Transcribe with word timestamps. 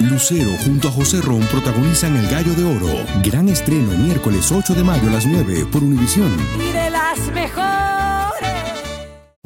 Lucero 0.00 0.50
junto 0.64 0.88
a 0.88 0.90
José 0.90 1.20
Ron 1.20 1.40
protagonizan 1.42 2.16
El 2.16 2.26
Gallo 2.28 2.52
de 2.54 2.64
Oro. 2.64 2.88
Gran 3.22 3.48
estreno 3.48 3.92
miércoles 3.92 4.50
8 4.50 4.74
de 4.74 4.82
mayo 4.82 5.08
a 5.08 5.12
las 5.12 5.24
9 5.24 5.66
por 5.70 5.84
Univisión. 5.84 6.36
Y 6.58 6.72
de 6.72 6.90
las 6.90 7.18
mejores. 7.32 8.50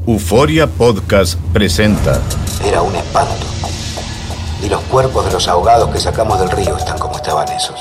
Euforia 0.07 0.67
Podcast 0.67 1.39
presenta. 1.53 2.23
Era 2.65 2.81
un 2.81 2.95
espanto. 2.97 3.47
Y 4.65 4.71
los 4.71 4.81
cuerpos 4.85 5.27
de 5.27 5.33
los 5.33 5.47
ahogados 5.49 5.91
que 5.91 6.01
sacamos 6.01 6.41
del 6.41 6.51
río 6.51 6.79
están 6.79 6.99
como 6.99 7.17
estaban 7.17 7.47
esos. 7.51 7.79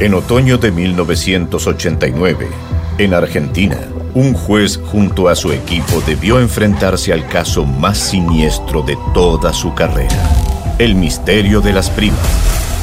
En 0.00 0.14
otoño 0.14 0.56
de 0.56 0.72
1989, 0.72 2.48
en 2.96 3.12
Argentina, 3.12 3.78
un 4.14 4.32
juez 4.32 4.80
junto 4.82 5.28
a 5.28 5.36
su 5.36 5.52
equipo 5.52 6.00
debió 6.06 6.40
enfrentarse 6.40 7.12
al 7.12 7.28
caso 7.28 7.66
más 7.66 7.98
siniestro 7.98 8.82
de 8.82 8.96
toda 9.12 9.52
su 9.52 9.74
carrera. 9.74 10.57
El 10.78 10.94
misterio 10.94 11.60
de 11.60 11.72
las 11.72 11.90
primas. 11.90 12.20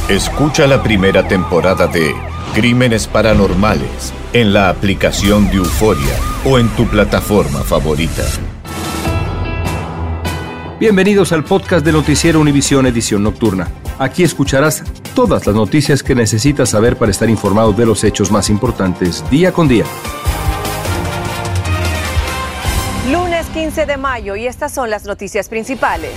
Escucha 0.09 0.68
la 0.68 0.83
primera 0.83 1.29
temporada 1.29 1.88
de 1.88 2.14
Crímenes 2.54 3.07
Paranormales 3.07 4.14
en 4.33 4.52
la 4.52 4.68
aplicación 4.68 5.50
de 5.50 5.56
Euforia 5.56 6.14
o 6.43 6.60
en 6.60 6.68
tu 6.75 6.86
plataforma 6.88 7.61
favorita. 7.61 8.24
Bienvenidos 10.78 11.32
al 11.32 11.46
podcast 11.46 11.86
de 11.86 11.93
Noticiero 11.93 12.42
Univisión 12.42 12.86
Edición 12.86 13.24
Nocturna. 13.24 13.69
Aquí 13.97 14.24
escucharás 14.24 14.83
todas 15.16 15.47
las 15.47 15.55
noticias 15.55 16.04
que 16.04 16.16
necesitas 16.16 16.71
saber 16.71 16.97
para 16.97 17.11
estar 17.11 17.30
informado 17.30 17.71
de 17.71 17.86
los 17.86 18.04
hechos 18.04 18.30
más 18.30 18.50
importantes 18.50 19.24
día 19.30 19.54
con 19.54 19.69
día. 19.69 19.86
Lunes 23.10 23.46
15 23.54 23.86
de 23.86 23.96
mayo 23.96 24.36
y 24.36 24.47
estas 24.47 24.74
son 24.74 24.89
las 24.89 25.05
noticias 25.05 25.47
principales. 25.47 26.11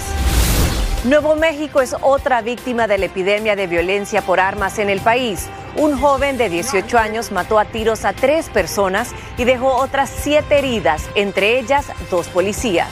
Nuevo 1.05 1.37
México 1.37 1.80
es 1.80 1.95
otra 2.01 2.43
víctima 2.43 2.88
de 2.88 2.98
la 2.98 3.07
epidemia 3.07 3.55
de 3.55 3.69
violencia 3.69 4.20
por 4.20 4.41
armas 4.41 4.80
en 4.80 4.91
el 4.91 5.01
país. 5.01 5.47
Un 5.77 5.97
joven 5.97 6.37
de 6.37 6.49
18 6.49 6.99
años 6.99 7.30
mató 7.30 7.60
a 7.60 7.66
tiros 7.66 8.04
a 8.04 8.13
tres 8.13 8.49
personas 8.49 9.10
y 9.37 9.45
dejó 9.45 9.76
otras 9.76 10.10
siete 10.10 10.59
heridas, 10.59 11.09
entre 11.15 11.60
ellas 11.60 11.87
dos 12.10 12.26
policías. 12.26 12.88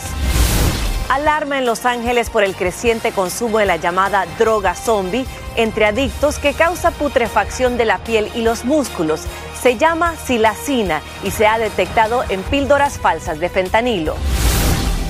Alarma 1.09 1.59
en 1.59 1.67
Los 1.67 1.85
Ángeles 1.85 2.31
por 2.31 2.45
el 2.45 2.55
creciente 2.55 3.11
consumo 3.11 3.59
de 3.59 3.67
la 3.67 3.77
llamada 3.77 4.25
droga 4.39 4.77
zombie 4.77 5.27
entre 5.57 5.87
adictos 5.87 6.39
que 6.39 6.53
causa 6.55 6.93
putrefacción 6.93 7.77
de 7.77 7.87
la 7.87 7.99
piel 7.99 8.31
y 8.37 8.43
los 8.43 8.65
músculos. 8.65 9.23
Se 9.61 9.77
llama 9.79 10.15
silacina 10.17 11.03
y 11.25 11.33
se 11.33 11.49
ha 11.49 11.59
detectado 11.59 12.23
en 12.29 12.43
píldoras 12.45 12.99
falsas 12.99 13.41
de 13.41 13.49
fentanilo. 13.49 14.15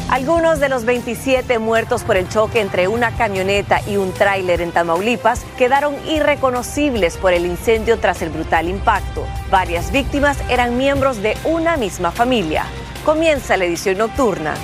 Algunos 0.09 0.61
de 0.61 0.69
los 0.69 0.85
27 0.85 1.59
muertos 1.59 2.05
por 2.05 2.17
el 2.17 2.29
choque 2.29 2.61
entre 2.61 2.87
una 2.87 3.17
camioneta 3.17 3.81
y 3.89 3.97
un 3.97 4.13
tráiler 4.13 4.61
en 4.61 4.71
Tamaulipas 4.71 5.45
quedaron 5.59 5.97
irreconocibles 6.07 7.17
por 7.17 7.33
el 7.33 7.45
incendio 7.45 7.99
tras 7.99 8.23
el 8.23 8.31
brutal 8.31 8.69
impacto. 8.69 9.27
Varias 9.51 9.91
víctimas 9.91 10.39
eran 10.49 10.77
miembros 10.77 11.23
de 11.23 11.37
una 11.45 11.77
misma 11.77 12.13
familia. 12.13 12.67
Comienza 13.05 13.57
la 13.57 13.65
edición 13.65 13.99
nocturna. 13.99 14.55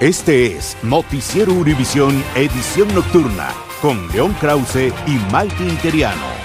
Este 0.00 0.56
es 0.56 0.76
Noticiero 0.82 1.52
Univisión 1.52 2.24
Edición 2.34 2.92
Nocturna 2.94 3.50
con 3.80 4.08
León 4.08 4.34
Krause 4.40 4.92
y 5.06 5.18
Mike 5.32 5.62
Interiano. 5.62 6.39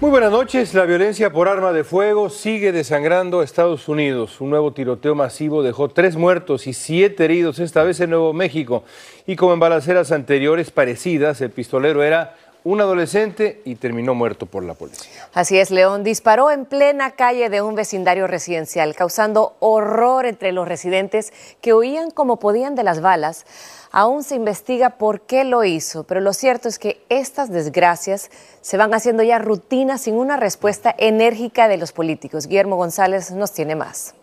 Muy 0.00 0.10
buenas 0.10 0.30
noches. 0.30 0.74
La 0.74 0.84
violencia 0.84 1.32
por 1.32 1.48
arma 1.48 1.72
de 1.72 1.82
fuego 1.82 2.30
sigue 2.30 2.70
desangrando 2.70 3.40
a 3.40 3.44
Estados 3.44 3.88
Unidos. 3.88 4.40
Un 4.40 4.50
nuevo 4.50 4.72
tiroteo 4.72 5.16
masivo 5.16 5.64
dejó 5.64 5.88
tres 5.88 6.14
muertos 6.14 6.68
y 6.68 6.72
siete 6.72 7.24
heridos, 7.24 7.58
esta 7.58 7.82
vez 7.82 7.98
en 7.98 8.10
Nuevo 8.10 8.32
México. 8.32 8.84
Y 9.26 9.34
como 9.34 9.54
en 9.54 9.58
balaceras 9.58 10.12
anteriores 10.12 10.70
parecidas, 10.70 11.40
el 11.40 11.50
pistolero 11.50 12.04
era 12.04 12.36
un 12.64 12.80
adolescente 12.80 13.62
y 13.64 13.76
terminó 13.76 14.14
muerto 14.14 14.46
por 14.46 14.64
la 14.64 14.74
policía. 14.74 15.10
Así 15.32 15.58
es, 15.58 15.70
León 15.70 16.04
disparó 16.04 16.50
en 16.50 16.64
plena 16.64 17.12
calle 17.12 17.48
de 17.48 17.62
un 17.62 17.74
vecindario 17.74 18.26
residencial, 18.26 18.94
causando 18.94 19.56
horror 19.60 20.26
entre 20.26 20.52
los 20.52 20.68
residentes 20.68 21.32
que 21.60 21.74
huían 21.74 22.10
como 22.10 22.38
podían 22.38 22.74
de 22.74 22.82
las 22.82 23.00
balas. 23.00 23.46
Aún 23.90 24.22
se 24.22 24.34
investiga 24.34 24.90
por 24.90 25.22
qué 25.22 25.44
lo 25.44 25.64
hizo, 25.64 26.04
pero 26.04 26.20
lo 26.20 26.32
cierto 26.32 26.68
es 26.68 26.78
que 26.78 27.00
estas 27.08 27.50
desgracias 27.50 28.30
se 28.60 28.76
van 28.76 28.92
haciendo 28.92 29.22
ya 29.22 29.38
rutina 29.38 29.96
sin 29.96 30.14
una 30.14 30.36
respuesta 30.36 30.94
enérgica 30.98 31.68
de 31.68 31.78
los 31.78 31.92
políticos. 31.92 32.46
Guillermo 32.46 32.76
González 32.76 33.30
nos 33.30 33.52
tiene 33.52 33.76
más. 33.76 34.14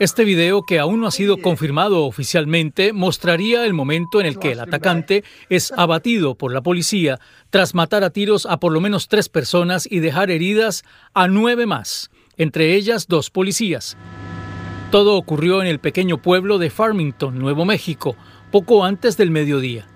Este 0.00 0.24
video, 0.24 0.62
que 0.62 0.78
aún 0.78 1.00
no 1.00 1.08
ha 1.08 1.10
sido 1.10 1.38
confirmado 1.38 2.04
oficialmente, 2.04 2.92
mostraría 2.92 3.66
el 3.66 3.74
momento 3.74 4.20
en 4.20 4.26
el 4.26 4.38
que 4.38 4.52
el 4.52 4.60
atacante 4.60 5.24
es 5.48 5.72
abatido 5.72 6.36
por 6.36 6.52
la 6.52 6.60
policía 6.60 7.18
tras 7.50 7.74
matar 7.74 8.04
a 8.04 8.10
tiros 8.10 8.46
a 8.46 8.60
por 8.60 8.72
lo 8.72 8.80
menos 8.80 9.08
tres 9.08 9.28
personas 9.28 9.88
y 9.90 9.98
dejar 9.98 10.30
heridas 10.30 10.84
a 11.14 11.26
nueve 11.26 11.66
más, 11.66 12.12
entre 12.36 12.76
ellas 12.76 13.08
dos 13.08 13.30
policías. 13.30 13.96
Todo 14.92 15.16
ocurrió 15.16 15.62
en 15.62 15.66
el 15.66 15.80
pequeño 15.80 16.22
pueblo 16.22 16.58
de 16.58 16.70
Farmington, 16.70 17.36
Nuevo 17.36 17.64
México, 17.64 18.14
poco 18.52 18.84
antes 18.84 19.16
del 19.16 19.32
mediodía. 19.32 19.88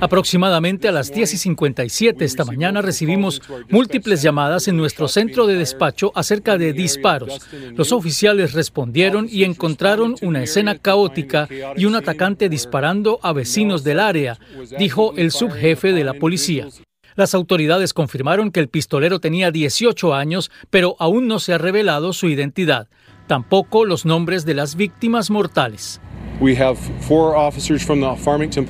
Aproximadamente 0.00 0.88
a 0.88 0.92
las 0.92 1.12
10 1.12 1.34
y 1.34 1.36
57 1.36 2.24
esta 2.24 2.44
mañana 2.44 2.82
recibimos 2.82 3.40
múltiples 3.68 4.22
llamadas 4.22 4.66
en 4.66 4.76
nuestro 4.76 5.06
centro 5.06 5.46
de 5.46 5.54
despacho 5.54 6.10
acerca 6.14 6.58
de 6.58 6.72
disparos. 6.72 7.40
Los 7.76 7.92
oficiales 7.92 8.54
respondieron 8.54 9.28
y 9.30 9.44
encontraron 9.44 10.16
una 10.22 10.42
escena 10.42 10.76
caótica 10.78 11.48
y 11.76 11.84
un 11.84 11.94
atacante 11.94 12.48
disparando 12.48 13.20
a 13.22 13.32
vecinos 13.32 13.84
del 13.84 14.00
área, 14.00 14.38
dijo 14.78 15.14
el 15.16 15.30
subjefe 15.30 15.92
de 15.92 16.04
la 16.04 16.14
policía. 16.14 16.66
Las 17.14 17.34
autoridades 17.34 17.94
confirmaron 17.94 18.50
que 18.50 18.60
el 18.60 18.68
pistolero 18.68 19.20
tenía 19.20 19.50
18 19.50 20.14
años, 20.14 20.50
pero 20.70 20.96
aún 20.98 21.26
no 21.26 21.38
se 21.40 21.52
ha 21.52 21.58
revelado 21.58 22.12
su 22.12 22.28
identidad, 22.28 22.88
tampoco 23.26 23.84
los 23.84 24.04
nombres 24.04 24.44
de 24.44 24.54
las 24.54 24.76
víctimas 24.76 25.30
mortales. 25.30 26.00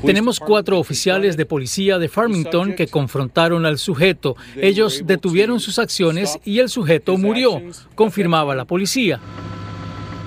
Tenemos 0.06 0.40
cuatro 0.40 0.78
oficiales 0.78 1.36
de 1.36 1.44
policía 1.44 1.98
de 1.98 2.08
Farmington 2.08 2.74
que 2.74 2.86
confrontaron 2.86 3.66
al 3.66 3.78
sujeto. 3.78 4.36
Ellos 4.56 5.02
detuvieron 5.04 5.60
sus 5.60 5.78
acciones 5.78 6.38
y 6.44 6.60
el 6.60 6.68
sujeto 6.70 7.16
murió, 7.18 7.60
confirmaba 7.94 8.54
la 8.54 8.64
policía. 8.64 9.20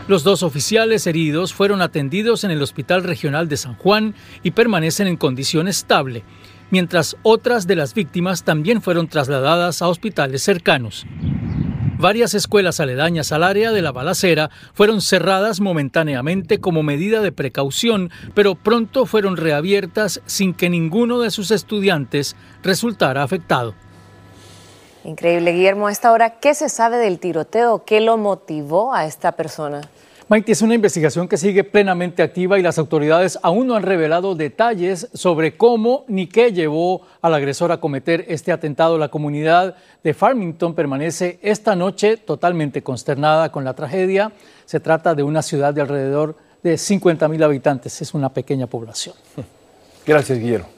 Los 0.07 0.23
dos 0.23 0.43
oficiales 0.43 1.07
heridos 1.07 1.53
fueron 1.53 1.81
atendidos 1.81 2.43
en 2.43 2.51
el 2.51 2.61
Hospital 2.61 3.03
Regional 3.03 3.47
de 3.47 3.57
San 3.57 3.75
Juan 3.75 4.13
y 4.43 4.51
permanecen 4.51 5.07
en 5.07 5.17
condición 5.17 5.67
estable 5.67 6.23
mientras 6.71 7.17
otras 7.21 7.67
de 7.67 7.75
las 7.75 7.93
víctimas 7.93 8.43
también 8.43 8.81
fueron 8.81 9.07
trasladadas 9.07 9.81
a 9.81 9.89
hospitales 9.89 10.41
cercanos. 10.41 11.05
Varias 12.01 12.33
escuelas 12.33 12.79
aledañas 12.79 13.31
al 13.31 13.43
área 13.43 13.71
de 13.71 13.83
la 13.83 13.91
balacera 13.91 14.49
fueron 14.73 15.01
cerradas 15.01 15.59
momentáneamente 15.59 16.59
como 16.59 16.81
medida 16.81 17.21
de 17.21 17.31
precaución, 17.31 18.09
pero 18.33 18.55
pronto 18.55 19.05
fueron 19.05 19.37
reabiertas 19.37 20.19
sin 20.25 20.55
que 20.55 20.71
ninguno 20.71 21.19
de 21.19 21.29
sus 21.29 21.51
estudiantes 21.51 22.35
resultara 22.63 23.21
afectado. 23.21 23.75
Increíble, 25.03 25.51
Guillermo. 25.51 25.85
A 25.85 25.91
esta 25.91 26.11
hora, 26.11 26.39
¿qué 26.39 26.55
se 26.55 26.69
sabe 26.69 26.97
del 26.97 27.19
tiroteo? 27.19 27.85
¿Qué 27.85 28.01
lo 28.01 28.17
motivó 28.17 28.95
a 28.95 29.05
esta 29.05 29.33
persona? 29.33 29.81
Maite, 30.31 30.53
es 30.53 30.61
una 30.61 30.75
investigación 30.75 31.27
que 31.27 31.35
sigue 31.35 31.65
plenamente 31.65 32.23
activa 32.23 32.57
y 32.57 32.61
las 32.61 32.77
autoridades 32.77 33.37
aún 33.43 33.67
no 33.67 33.75
han 33.75 33.83
revelado 33.83 34.33
detalles 34.33 35.09
sobre 35.13 35.57
cómo 35.57 36.05
ni 36.07 36.27
qué 36.27 36.53
llevó 36.53 37.01
al 37.21 37.33
agresor 37.33 37.73
a 37.73 37.81
cometer 37.81 38.23
este 38.29 38.53
atentado. 38.53 38.97
La 38.97 39.09
comunidad 39.09 39.75
de 40.01 40.13
Farmington 40.13 40.73
permanece 40.73 41.37
esta 41.41 41.75
noche 41.75 42.15
totalmente 42.15 42.81
consternada 42.81 43.51
con 43.51 43.65
la 43.65 43.73
tragedia. 43.73 44.31
Se 44.63 44.79
trata 44.79 45.15
de 45.15 45.23
una 45.23 45.41
ciudad 45.41 45.73
de 45.73 45.81
alrededor 45.81 46.37
de 46.63 46.77
50 46.77 47.27
mil 47.27 47.43
habitantes. 47.43 48.01
Es 48.01 48.13
una 48.13 48.29
pequeña 48.29 48.67
población. 48.67 49.15
Gracias, 50.07 50.39
Guillermo. 50.39 50.69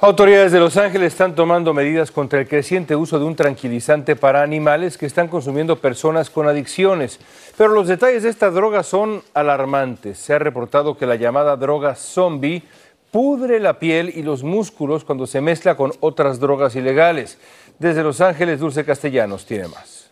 Autoridades 0.00 0.50
de 0.50 0.58
Los 0.58 0.76
Ángeles 0.76 1.12
están 1.12 1.34
tomando 1.34 1.72
medidas 1.72 2.10
contra 2.10 2.40
el 2.40 2.48
creciente 2.48 2.96
uso 2.96 3.18
de 3.18 3.24
un 3.24 3.36
tranquilizante 3.36 4.16
para 4.16 4.42
animales 4.42 4.98
que 4.98 5.06
están 5.06 5.28
consumiendo 5.28 5.78
personas 5.78 6.30
con 6.30 6.48
adicciones. 6.48 7.20
Pero 7.56 7.72
los 7.72 7.86
detalles 7.86 8.24
de 8.24 8.28
esta 8.28 8.50
droga 8.50 8.82
son 8.82 9.22
alarmantes. 9.32 10.18
Se 10.18 10.34
ha 10.34 10.38
reportado 10.38 10.98
que 10.98 11.06
la 11.06 11.14
llamada 11.14 11.56
droga 11.56 11.94
zombie 11.94 12.64
pudre 13.12 13.60
la 13.60 13.78
piel 13.78 14.12
y 14.14 14.22
los 14.22 14.42
músculos 14.42 15.04
cuando 15.04 15.26
se 15.28 15.40
mezcla 15.40 15.76
con 15.76 15.92
otras 16.00 16.40
drogas 16.40 16.74
ilegales. 16.74 17.38
Desde 17.78 18.02
Los 18.02 18.20
Ángeles, 18.20 18.58
Dulce 18.58 18.84
Castellanos 18.84 19.46
tiene 19.46 19.68
más. 19.68 20.10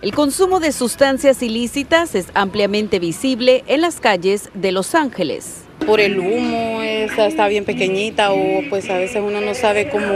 El 0.00 0.14
consumo 0.14 0.58
de 0.58 0.72
sustancias 0.72 1.42
ilícitas 1.42 2.14
es 2.14 2.28
ampliamente 2.32 2.98
visible 2.98 3.62
en 3.66 3.82
las 3.82 4.00
calles 4.00 4.48
de 4.54 4.72
Los 4.72 4.94
Ángeles. 4.94 5.66
Por 5.86 6.00
el 6.00 6.18
humo, 6.18 6.82
esa 6.82 7.26
está 7.26 7.48
bien 7.48 7.64
pequeñita 7.64 8.32
o 8.32 8.62
pues 8.68 8.88
a 8.90 8.98
veces 8.98 9.22
uno 9.24 9.40
no 9.40 9.54
sabe 9.54 9.88
cómo 9.88 10.06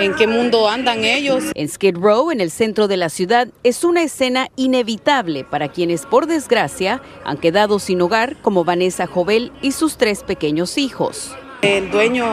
en 0.00 0.14
qué 0.14 0.26
mundo 0.26 0.68
andan 0.68 1.04
ellos. 1.04 1.44
En 1.54 1.68
Skid 1.68 1.96
Row, 1.96 2.30
en 2.30 2.40
el 2.40 2.50
centro 2.50 2.88
de 2.88 2.96
la 2.96 3.08
ciudad, 3.08 3.48
es 3.62 3.84
una 3.84 4.02
escena 4.02 4.48
inevitable 4.56 5.44
para 5.44 5.68
quienes 5.68 6.06
por 6.06 6.26
desgracia 6.26 7.02
han 7.24 7.36
quedado 7.36 7.78
sin 7.78 8.00
hogar 8.00 8.36
como 8.42 8.64
Vanessa 8.64 9.06
Jovel 9.06 9.52
y 9.62 9.72
sus 9.72 9.96
tres 9.96 10.22
pequeños 10.22 10.78
hijos. 10.78 11.34
El 11.62 11.90
dueño 11.90 12.24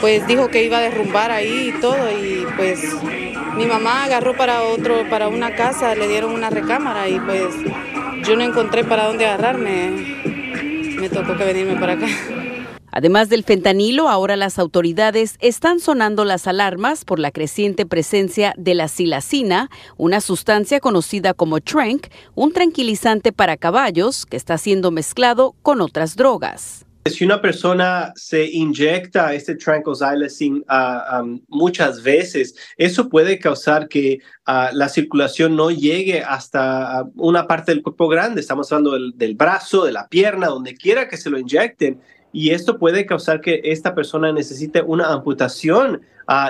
pues 0.00 0.26
dijo 0.26 0.48
que 0.48 0.64
iba 0.64 0.78
a 0.78 0.80
derrumbar 0.80 1.30
ahí 1.30 1.74
y 1.76 1.80
todo 1.80 2.10
y 2.10 2.46
pues 2.56 2.80
mi 3.56 3.66
mamá 3.66 4.04
agarró 4.04 4.34
para 4.34 4.62
otro 4.62 5.06
para 5.10 5.28
una 5.28 5.54
casa, 5.54 5.94
le 5.94 6.08
dieron 6.08 6.32
una 6.32 6.48
recámara 6.48 7.06
y 7.08 7.20
pues 7.20 7.54
yo 8.26 8.36
no 8.36 8.42
encontré 8.42 8.84
para 8.84 9.06
dónde 9.06 9.26
agarrarme. 9.26 10.39
Me 11.00 11.08
tocó 11.08 11.36
que 11.36 11.44
venirme 11.44 11.80
para 11.80 11.94
acá. 11.94 12.06
Además 12.92 13.28
del 13.28 13.44
fentanilo, 13.44 14.08
ahora 14.08 14.36
las 14.36 14.58
autoridades 14.58 15.36
están 15.40 15.80
sonando 15.80 16.24
las 16.24 16.46
alarmas 16.46 17.04
por 17.04 17.18
la 17.18 17.30
creciente 17.30 17.86
presencia 17.86 18.52
de 18.58 18.74
la 18.74 18.88
silacina, 18.88 19.70
una 19.96 20.20
sustancia 20.20 20.80
conocida 20.80 21.32
como 21.32 21.60
trank, 21.60 22.08
un 22.34 22.52
tranquilizante 22.52 23.32
para 23.32 23.56
caballos 23.56 24.26
que 24.26 24.36
está 24.36 24.58
siendo 24.58 24.90
mezclado 24.90 25.54
con 25.62 25.80
otras 25.80 26.16
drogas. 26.16 26.84
Si 27.06 27.24
una 27.24 27.40
persona 27.40 28.12
se 28.14 28.44
inyecta 28.44 29.32
este 29.32 29.56
tranquilizing 29.56 30.62
uh, 30.68 31.20
um, 31.22 31.40
muchas 31.48 32.02
veces, 32.02 32.54
eso 32.76 33.08
puede 33.08 33.38
causar 33.38 33.88
que 33.88 34.18
uh, 34.46 34.74
la 34.74 34.88
circulación 34.90 35.56
no 35.56 35.70
llegue 35.70 36.22
hasta 36.22 37.02
uh, 37.02 37.12
una 37.16 37.46
parte 37.46 37.72
del 37.72 37.82
cuerpo 37.82 38.06
grande. 38.06 38.42
Estamos 38.42 38.70
hablando 38.70 38.98
del, 39.16 39.34
brazo, 39.34 39.86
de 39.86 39.92
la 39.92 40.08
pierna, 40.08 40.48
donde 40.48 40.74
quiera 40.74 41.08
que 41.08 41.16
se 41.16 41.30
lo 41.30 41.38
inyecten 41.38 41.98
y 42.32 42.50
esto 42.50 42.78
puede 42.78 43.06
causar 43.06 43.40
que 43.40 43.62
esta 43.64 43.94
persona 43.94 44.30
necesite 44.30 44.82
una 44.82 45.10
amputación 45.10 46.02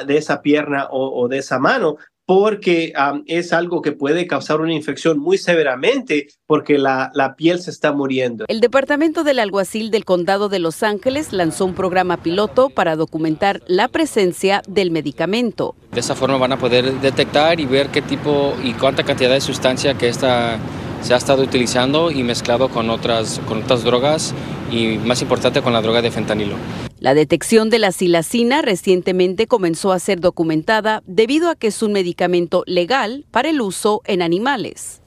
de 0.06 0.18
esa 0.18 0.42
pierna 0.42 0.88
o, 0.90 1.22
o, 1.22 1.26
de 1.26 1.38
esa 1.38 1.58
mano 1.58 1.96
porque 2.30 2.92
um, 2.96 3.24
es 3.26 3.52
algo 3.52 3.82
que 3.82 3.90
puede 3.90 4.28
causar 4.28 4.60
una 4.60 4.72
infección 4.72 5.18
muy 5.18 5.36
severamente 5.36 6.28
porque 6.46 6.78
la, 6.78 7.10
la, 7.12 7.34
piel 7.34 7.58
se 7.58 7.72
está 7.72 7.92
muriendo. 7.92 8.44
El 8.46 8.60
Departamento 8.60 9.24
del 9.24 9.40
Alguacil 9.40 9.90
del 9.90 10.04
Condado 10.04 10.48
de 10.48 10.60
Los 10.60 10.84
Ángeles 10.84 11.32
lanzó 11.32 11.64
un 11.64 11.74
programa 11.74 12.18
piloto 12.18 12.70
para 12.70 12.94
documentar 12.94 13.62
la 13.66 13.88
presencia 13.88 14.62
del 14.68 14.92
medicamento. 14.92 15.74
De 15.90 15.98
esa 15.98 16.14
forma 16.14 16.36
van 16.36 16.52
a 16.52 16.56
poder 16.56 16.92
detectar 17.00 17.58
y 17.58 17.66
ver 17.66 17.88
qué 17.88 18.00
tipo 18.00 18.54
y 18.62 18.74
cuánta 18.74 19.02
cantidad 19.02 19.32
de 19.32 19.40
sustancia 19.40 19.94
que 19.94 20.06
esta 20.06 20.60
se 21.02 21.14
ha 21.14 21.16
estado 21.16 21.42
utilizando 21.42 22.10
y 22.10 22.22
mezclado 22.22 22.68
con 22.68 22.90
otras, 22.90 23.40
con 23.46 23.62
otras 23.62 23.84
drogas 23.84 24.34
y 24.70 24.98
más 24.98 25.22
importante 25.22 25.62
con 25.62 25.72
la 25.72 25.82
droga 25.82 26.02
de 26.02 26.10
fentanilo. 26.10 26.56
La 26.98 27.14
detección 27.14 27.70
de 27.70 27.78
la 27.78 27.92
silacina 27.92 28.62
recientemente 28.62 29.46
comenzó 29.46 29.92
a 29.92 29.98
ser 29.98 30.20
documentada 30.20 31.02
debido 31.06 31.48
a 31.48 31.54
que 31.54 31.68
es 31.68 31.82
un 31.82 31.92
medicamento 31.92 32.62
legal 32.66 33.24
para 33.30 33.48
el 33.48 33.60
uso 33.60 34.02
en 34.04 34.20
animales. 34.20 35.00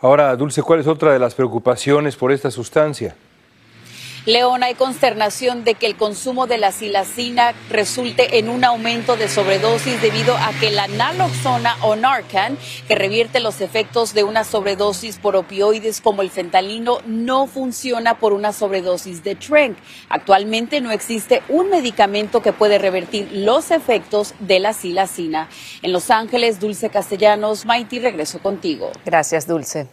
Ahora, 0.00 0.36
Dulce, 0.36 0.62
¿cuál 0.62 0.80
es 0.80 0.86
otra 0.86 1.12
de 1.12 1.18
las 1.18 1.34
preocupaciones 1.34 2.16
por 2.16 2.32
esta 2.32 2.50
sustancia? 2.50 3.16
León, 4.24 4.62
hay 4.62 4.74
consternación 4.74 5.64
de 5.64 5.74
que 5.74 5.86
el 5.86 5.96
consumo 5.96 6.46
de 6.46 6.56
la 6.56 6.70
silacina 6.70 7.54
resulte 7.68 8.38
en 8.38 8.48
un 8.48 8.64
aumento 8.64 9.16
de 9.16 9.28
sobredosis 9.28 10.00
debido 10.00 10.36
a 10.36 10.52
que 10.60 10.70
la 10.70 10.86
naloxona 10.86 11.76
o 11.82 11.96
Narcan, 11.96 12.56
que 12.86 12.94
revierte 12.94 13.40
los 13.40 13.60
efectos 13.60 14.14
de 14.14 14.22
una 14.22 14.44
sobredosis 14.44 15.18
por 15.18 15.34
opioides 15.34 16.00
como 16.00 16.22
el 16.22 16.30
fentanilo, 16.30 17.02
no 17.04 17.48
funciona 17.48 18.20
por 18.20 18.32
una 18.32 18.52
sobredosis 18.52 19.24
de 19.24 19.34
Trank. 19.34 19.76
Actualmente 20.08 20.80
no 20.80 20.92
existe 20.92 21.42
un 21.48 21.68
medicamento 21.68 22.42
que 22.42 22.52
puede 22.52 22.78
revertir 22.78 23.28
los 23.32 23.72
efectos 23.72 24.34
de 24.38 24.60
la 24.60 24.72
silacina. 24.72 25.48
En 25.82 25.92
Los 25.92 26.12
Ángeles, 26.12 26.60
Dulce 26.60 26.90
Castellanos, 26.90 27.66
Maiti, 27.66 27.98
regreso 27.98 28.38
contigo. 28.38 28.92
Gracias, 29.04 29.48
Dulce. 29.48 29.88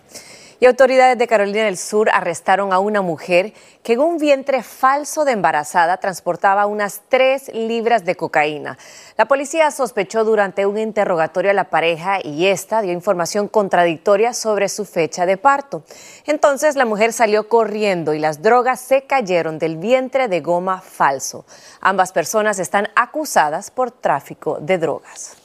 Y 0.61 0.65
autoridades 0.65 1.17
de 1.17 1.27
Carolina 1.27 1.63
del 1.63 1.77
Sur 1.77 2.09
arrestaron 2.09 2.73
a 2.73 2.79
una 2.79 3.01
mujer 3.01 3.53
que 3.81 3.94
en 3.94 4.01
un 4.01 4.17
vientre 4.17 4.61
falso 4.61 5.23
de 5.23 5.31
embarazada 5.31 5.95
transportaba 5.97 6.65
unas 6.65 7.01
tres 7.07 7.50
libras 7.53 8.03
de 8.03 8.15
cocaína. 8.15 8.77
La 9.17 9.25
policía 9.25 9.71
sospechó 9.71 10.25
durante 10.25 10.65
un 10.65 10.77
interrogatorio 10.77 11.51
a 11.51 11.53
la 11.53 11.69
pareja 11.69 12.19
y 12.21 12.47
esta 12.47 12.81
dio 12.81 12.91
información 12.91 13.47
contradictoria 13.47 14.33
sobre 14.33 14.67
su 14.67 14.83
fecha 14.83 15.25
de 15.25 15.38
parto. 15.38 15.83
Entonces 16.25 16.75
la 16.75 16.85
mujer 16.85 17.13
salió 17.13 17.47
corriendo 17.47 18.13
y 18.13 18.19
las 18.19 18.41
drogas 18.41 18.81
se 18.81 19.03
cayeron 19.03 19.59
del 19.59 19.77
vientre 19.77 20.27
de 20.27 20.41
goma 20.41 20.81
falso. 20.81 21.45
Ambas 21.79 22.12
personas 22.12 22.59
están 22.59 22.89
acusadas 22.97 23.71
por 23.71 23.91
tráfico 23.91 24.57
de 24.59 24.77
drogas. 24.77 25.38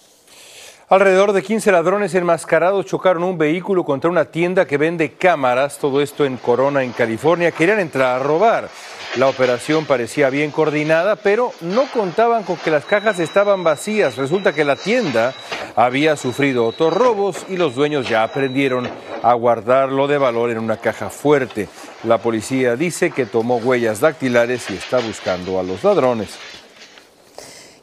Alrededor 0.90 1.32
de 1.32 1.42
15 1.42 1.72
ladrones 1.72 2.14
enmascarados 2.14 2.84
chocaron 2.84 3.24
un 3.24 3.38
vehículo 3.38 3.84
contra 3.84 4.10
una 4.10 4.26
tienda 4.26 4.66
que 4.66 4.76
vende 4.76 5.12
cámaras, 5.12 5.78
todo 5.78 6.02
esto 6.02 6.26
en 6.26 6.36
Corona, 6.36 6.82
en 6.82 6.92
California. 6.92 7.52
Querían 7.52 7.80
entrar 7.80 8.20
a 8.20 8.22
robar. 8.22 8.68
La 9.16 9.28
operación 9.28 9.86
parecía 9.86 10.28
bien 10.28 10.50
coordinada, 10.50 11.16
pero 11.16 11.52
no 11.62 11.86
contaban 11.90 12.42
con 12.42 12.58
que 12.58 12.70
las 12.70 12.84
cajas 12.84 13.18
estaban 13.18 13.64
vacías. 13.64 14.16
Resulta 14.16 14.52
que 14.52 14.64
la 14.64 14.76
tienda 14.76 15.32
había 15.74 16.16
sufrido 16.16 16.66
otros 16.66 16.92
robos 16.92 17.46
y 17.48 17.56
los 17.56 17.74
dueños 17.74 18.06
ya 18.06 18.22
aprendieron 18.22 18.86
a 19.22 19.32
guardarlo 19.32 20.06
de 20.06 20.18
valor 20.18 20.50
en 20.50 20.58
una 20.58 20.76
caja 20.76 21.08
fuerte. 21.08 21.66
La 22.02 22.18
policía 22.18 22.76
dice 22.76 23.10
que 23.10 23.24
tomó 23.24 23.56
huellas 23.56 24.00
dactilares 24.00 24.68
y 24.68 24.74
está 24.74 24.98
buscando 24.98 25.58
a 25.58 25.62
los 25.62 25.82
ladrones. 25.82 26.38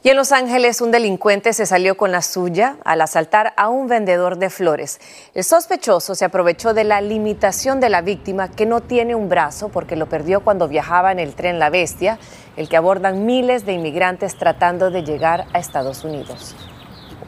Y 0.03 0.09
en 0.09 0.17
Los 0.17 0.31
Ángeles 0.31 0.81
un 0.81 0.89
delincuente 0.89 1.53
se 1.53 1.67
salió 1.67 1.95
con 1.95 2.11
la 2.11 2.23
suya 2.23 2.77
al 2.85 3.01
asaltar 3.01 3.53
a 3.55 3.69
un 3.69 3.87
vendedor 3.87 4.39
de 4.39 4.49
flores. 4.49 4.99
El 5.35 5.43
sospechoso 5.43 6.15
se 6.15 6.25
aprovechó 6.25 6.73
de 6.73 6.83
la 6.83 7.01
limitación 7.01 7.79
de 7.79 7.89
la 7.89 8.01
víctima 8.01 8.49
que 8.49 8.65
no 8.65 8.81
tiene 8.81 9.13
un 9.13 9.29
brazo 9.29 9.69
porque 9.69 9.95
lo 9.95 10.09
perdió 10.09 10.39
cuando 10.39 10.67
viajaba 10.67 11.11
en 11.11 11.19
el 11.19 11.35
tren 11.35 11.59
La 11.59 11.69
Bestia, 11.69 12.17
el 12.57 12.67
que 12.67 12.77
abordan 12.77 13.27
miles 13.27 13.63
de 13.67 13.73
inmigrantes 13.73 14.35
tratando 14.35 14.89
de 14.89 15.03
llegar 15.03 15.45
a 15.53 15.59
Estados 15.59 16.03
Unidos. 16.03 16.55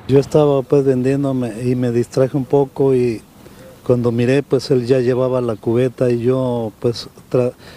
Yo 0.07 0.17
estaba 0.17 0.63
pues 0.63 0.83
vendiéndome 0.83 1.53
y 1.61 1.75
me 1.75 1.91
distraje 1.91 2.35
un 2.35 2.45
poco 2.45 2.95
y 2.95 3.21
cuando 3.85 4.11
miré 4.11 4.41
pues 4.41 4.71
él 4.71 4.87
ya 4.87 4.97
llevaba 4.97 5.41
la 5.41 5.57
cubeta 5.57 6.09
y 6.09 6.21
yo 6.21 6.71
pues 6.79 7.07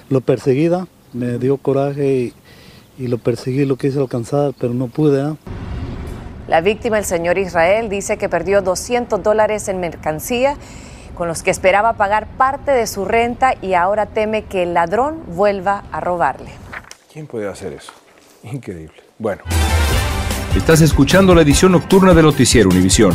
lo 0.09 0.23
perseguida, 0.23 0.89
me 1.13 1.37
dio 1.37 1.59
coraje 1.59 2.15
y 2.15 2.35
y 2.99 3.09
lo 3.09 3.19
perseguí, 3.19 3.65
lo 3.65 3.77
quise 3.77 3.99
alcanzar, 3.99 4.53
pero 4.59 4.75
no 4.75 4.89
pude. 4.89 5.31
¿eh? 5.31 5.35
La 6.49 6.61
víctima, 6.61 6.99
el 6.99 7.05
señor 7.05 7.39
Israel, 7.39 7.89
dice 7.89 8.17
que 8.19 8.29
perdió 8.29 8.63
200 8.63 9.23
dólares 9.23 9.69
en 9.69 9.81
mercancía 9.81 10.57
con 11.15 11.29
los 11.29 11.43
que 11.43 11.51
esperaba 11.51 11.95
pagar 11.95 12.29
parte 12.37 12.71
de 12.71 12.87
su 12.87 13.05
renta 13.05 13.55
y 13.63 13.75
ahora 13.75 14.07
teme 14.07 14.45
que 14.45 14.63
el 14.63 14.75
ladrón 14.75 15.23
vuelva 15.35 15.85
a 15.91 16.01
robarle. 16.01 16.51
¿Quién 17.13 17.27
puede 17.27 17.49
hacer 17.49 17.73
eso? 17.73 17.93
Increíble. 18.45 19.03
Bueno. 19.19 19.43
Estás 20.55 20.83
escuchando 20.83 21.35
la 21.35 21.43
edición 21.43 21.73
nocturna 21.73 22.15
de 22.15 22.23
Noticiero 22.23 22.69
Univisión. 22.69 23.15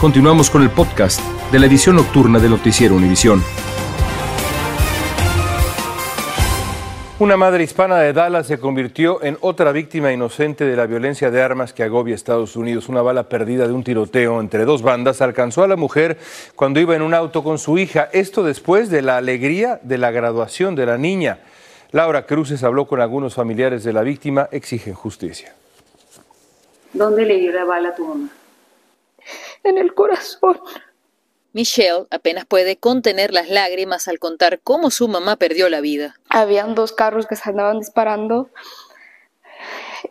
Continuamos 0.00 0.50
con 0.50 0.62
el 0.62 0.70
podcast 0.70 1.20
de 1.50 1.58
la 1.58 1.66
edición 1.66 1.96
nocturna 1.96 2.38
de 2.38 2.48
Noticiero 2.48 2.94
Univisión. 2.96 3.42
Una 7.20 7.36
madre 7.36 7.64
hispana 7.64 7.98
de 8.00 8.12
Dallas 8.12 8.48
se 8.48 8.58
convirtió 8.58 9.22
en 9.22 9.38
otra 9.40 9.72
víctima 9.72 10.12
inocente 10.12 10.64
de 10.64 10.76
la 10.76 10.86
violencia 10.86 11.30
de 11.30 11.40
armas 11.40 11.72
que 11.72 11.84
agobia 11.84 12.14
Estados 12.14 12.56
Unidos. 12.56 12.88
Una 12.88 13.00
bala 13.02 13.28
perdida 13.28 13.66
de 13.66 13.72
un 13.72 13.84
tiroteo 13.84 14.40
entre 14.40 14.64
dos 14.64 14.82
bandas 14.82 15.22
alcanzó 15.22 15.62
a 15.62 15.68
la 15.68 15.76
mujer 15.76 16.18
cuando 16.54 16.80
iba 16.80 16.94
en 16.96 17.02
un 17.02 17.14
auto 17.14 17.42
con 17.42 17.58
su 17.58 17.78
hija. 17.78 18.10
Esto 18.12 18.42
después 18.42 18.90
de 18.90 19.00
la 19.00 19.16
alegría 19.16 19.80
de 19.82 19.96
la 19.96 20.10
graduación 20.10 20.74
de 20.74 20.86
la 20.86 20.98
niña. 20.98 21.38
Laura 21.92 22.26
Cruces 22.26 22.62
habló 22.64 22.86
con 22.86 23.00
algunos 23.00 23.34
familiares 23.34 23.84
de 23.84 23.92
la 23.92 24.02
víctima, 24.02 24.48
exigen 24.50 24.94
justicia. 24.94 25.54
¿Dónde 26.92 27.24
le 27.24 27.38
dio 27.38 27.52
la 27.52 27.64
bala 27.64 27.90
a 27.90 27.94
tu 27.94 28.04
mamá? 28.06 28.28
En 29.64 29.78
el 29.78 29.94
corazón. 29.94 30.60
Michelle 31.52 32.06
apenas 32.10 32.44
puede 32.46 32.76
contener 32.76 33.32
las 33.32 33.48
lágrimas 33.48 34.08
al 34.08 34.18
contar 34.18 34.60
cómo 34.60 34.90
su 34.90 35.06
mamá 35.08 35.36
perdió 35.36 35.68
la 35.68 35.80
vida. 35.80 36.16
Habían 36.28 36.74
dos 36.74 36.92
carros 36.92 37.26
que 37.26 37.36
se 37.36 37.48
andaban 37.48 37.78
disparando 37.78 38.50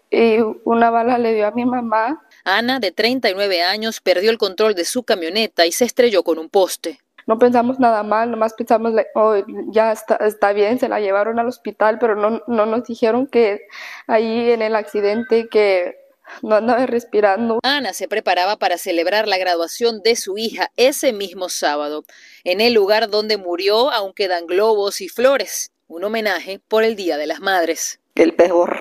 y 0.10 0.38
una 0.64 0.90
bala 0.90 1.18
le 1.18 1.34
dio 1.34 1.48
a 1.48 1.52
mi 1.52 1.66
mamá. 1.66 2.26
Ana, 2.46 2.80
de 2.80 2.92
39 2.92 3.62
años, 3.62 4.00
perdió 4.00 4.32
el 4.32 4.38
control 4.38 4.74
de 4.74 4.86
su 4.86 5.04
camioneta 5.04 5.66
y 5.66 5.72
se 5.72 5.86
estrelló 5.86 6.24
con 6.24 6.40
un 6.40 6.50
poste. 6.50 7.00
No 7.26 7.40
pensamos 7.40 7.80
nada 7.80 8.04
mal, 8.04 8.32
nomás 8.32 8.54
pensamos, 8.54 8.94
oh, 9.16 9.36
ya 9.70 9.94
está, 9.94 10.16
está 10.18 10.52
bien, 10.52 10.78
se 10.78 10.90
la 10.90 11.00
llevaron 11.00 11.40
al 11.40 11.48
hospital, 11.48 11.98
pero 12.00 12.16
no, 12.16 12.42
no 12.48 12.66
nos 12.66 12.84
dijeron 12.84 13.28
que 13.28 13.62
ahí 14.08 14.52
en 14.52 14.62
el 14.62 14.76
accidente 14.76 15.48
que 15.48 16.03
no 16.42 16.56
andaba 16.56 16.86
respirando. 16.86 17.60
Ana 17.64 17.94
se 17.94 18.08
preparaba 18.08 18.58
para 18.58 18.78
celebrar 18.78 19.28
la 19.28 19.38
graduación 19.38 20.02
de 20.02 20.16
su 20.16 20.38
hija 20.38 20.72
ese 20.78 21.14
mismo 21.14 21.50
sábado. 21.50 22.06
En 22.44 22.62
el 22.62 22.74
lugar 22.74 23.10
donde 23.10 23.38
murió 23.38 23.92
aún 23.92 24.14
quedan 24.14 24.48
globos 24.48 25.02
y 25.02 25.10
flores, 25.10 25.72
un 25.88 26.04
homenaje 26.04 26.60
por 26.68 26.84
el 26.84 26.96
Día 26.96 27.18
de 27.18 27.28
las 27.28 27.40
Madres. 27.40 28.00
El 28.16 28.36
peor 28.36 28.80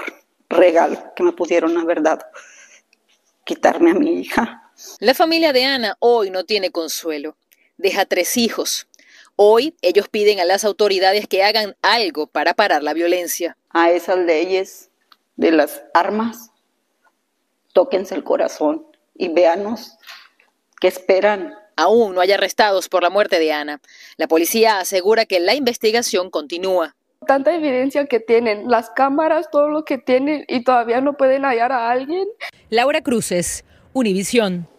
regalo 0.48 1.12
que 1.16 1.22
me 1.22 1.32
pudieron 1.32 1.76
haber 1.78 2.02
dado, 2.02 2.24
quitarme 3.44 3.92
a 3.92 3.94
mi 3.94 4.20
hija. 4.20 4.70
La 5.00 5.14
familia 5.14 5.52
de 5.52 5.64
Ana 5.64 5.96
hoy 6.00 6.30
no 6.30 6.44
tiene 6.44 6.70
consuelo. 6.70 7.36
Deja 7.76 8.04
tres 8.04 8.36
hijos. 8.36 8.88
Hoy 9.36 9.74
ellos 9.82 10.08
piden 10.08 10.40
a 10.40 10.44
las 10.44 10.64
autoridades 10.64 11.26
que 11.26 11.42
hagan 11.42 11.76
algo 11.82 12.26
para 12.26 12.54
parar 12.54 12.82
la 12.82 12.92
violencia. 12.92 13.56
A 13.70 13.90
esas 13.90 14.18
leyes 14.18 14.90
de 15.36 15.52
las 15.52 15.82
armas 15.94 16.51
tóquense 17.72 18.14
el 18.14 18.24
corazón 18.24 18.86
y 19.14 19.28
véanos 19.28 19.96
qué 20.80 20.88
esperan. 20.88 21.54
Aún 21.76 22.14
no 22.14 22.20
hay 22.20 22.32
arrestados 22.32 22.88
por 22.88 23.02
la 23.02 23.10
muerte 23.10 23.38
de 23.38 23.52
Ana. 23.52 23.80
La 24.16 24.28
policía 24.28 24.78
asegura 24.78 25.24
que 25.24 25.40
la 25.40 25.54
investigación 25.54 26.30
continúa. 26.30 26.96
Tanta 27.26 27.54
evidencia 27.54 28.06
que 28.06 28.20
tienen, 28.20 28.68
las 28.68 28.90
cámaras, 28.90 29.48
todo 29.50 29.68
lo 29.68 29.84
que 29.84 29.96
tienen 29.96 30.44
y 30.48 30.64
todavía 30.64 31.00
no 31.00 31.16
pueden 31.16 31.44
hallar 31.44 31.72
a 31.72 31.90
alguien. 31.90 32.26
Laura 32.68 33.00
Cruces, 33.00 33.64
Univisión. 33.92 34.71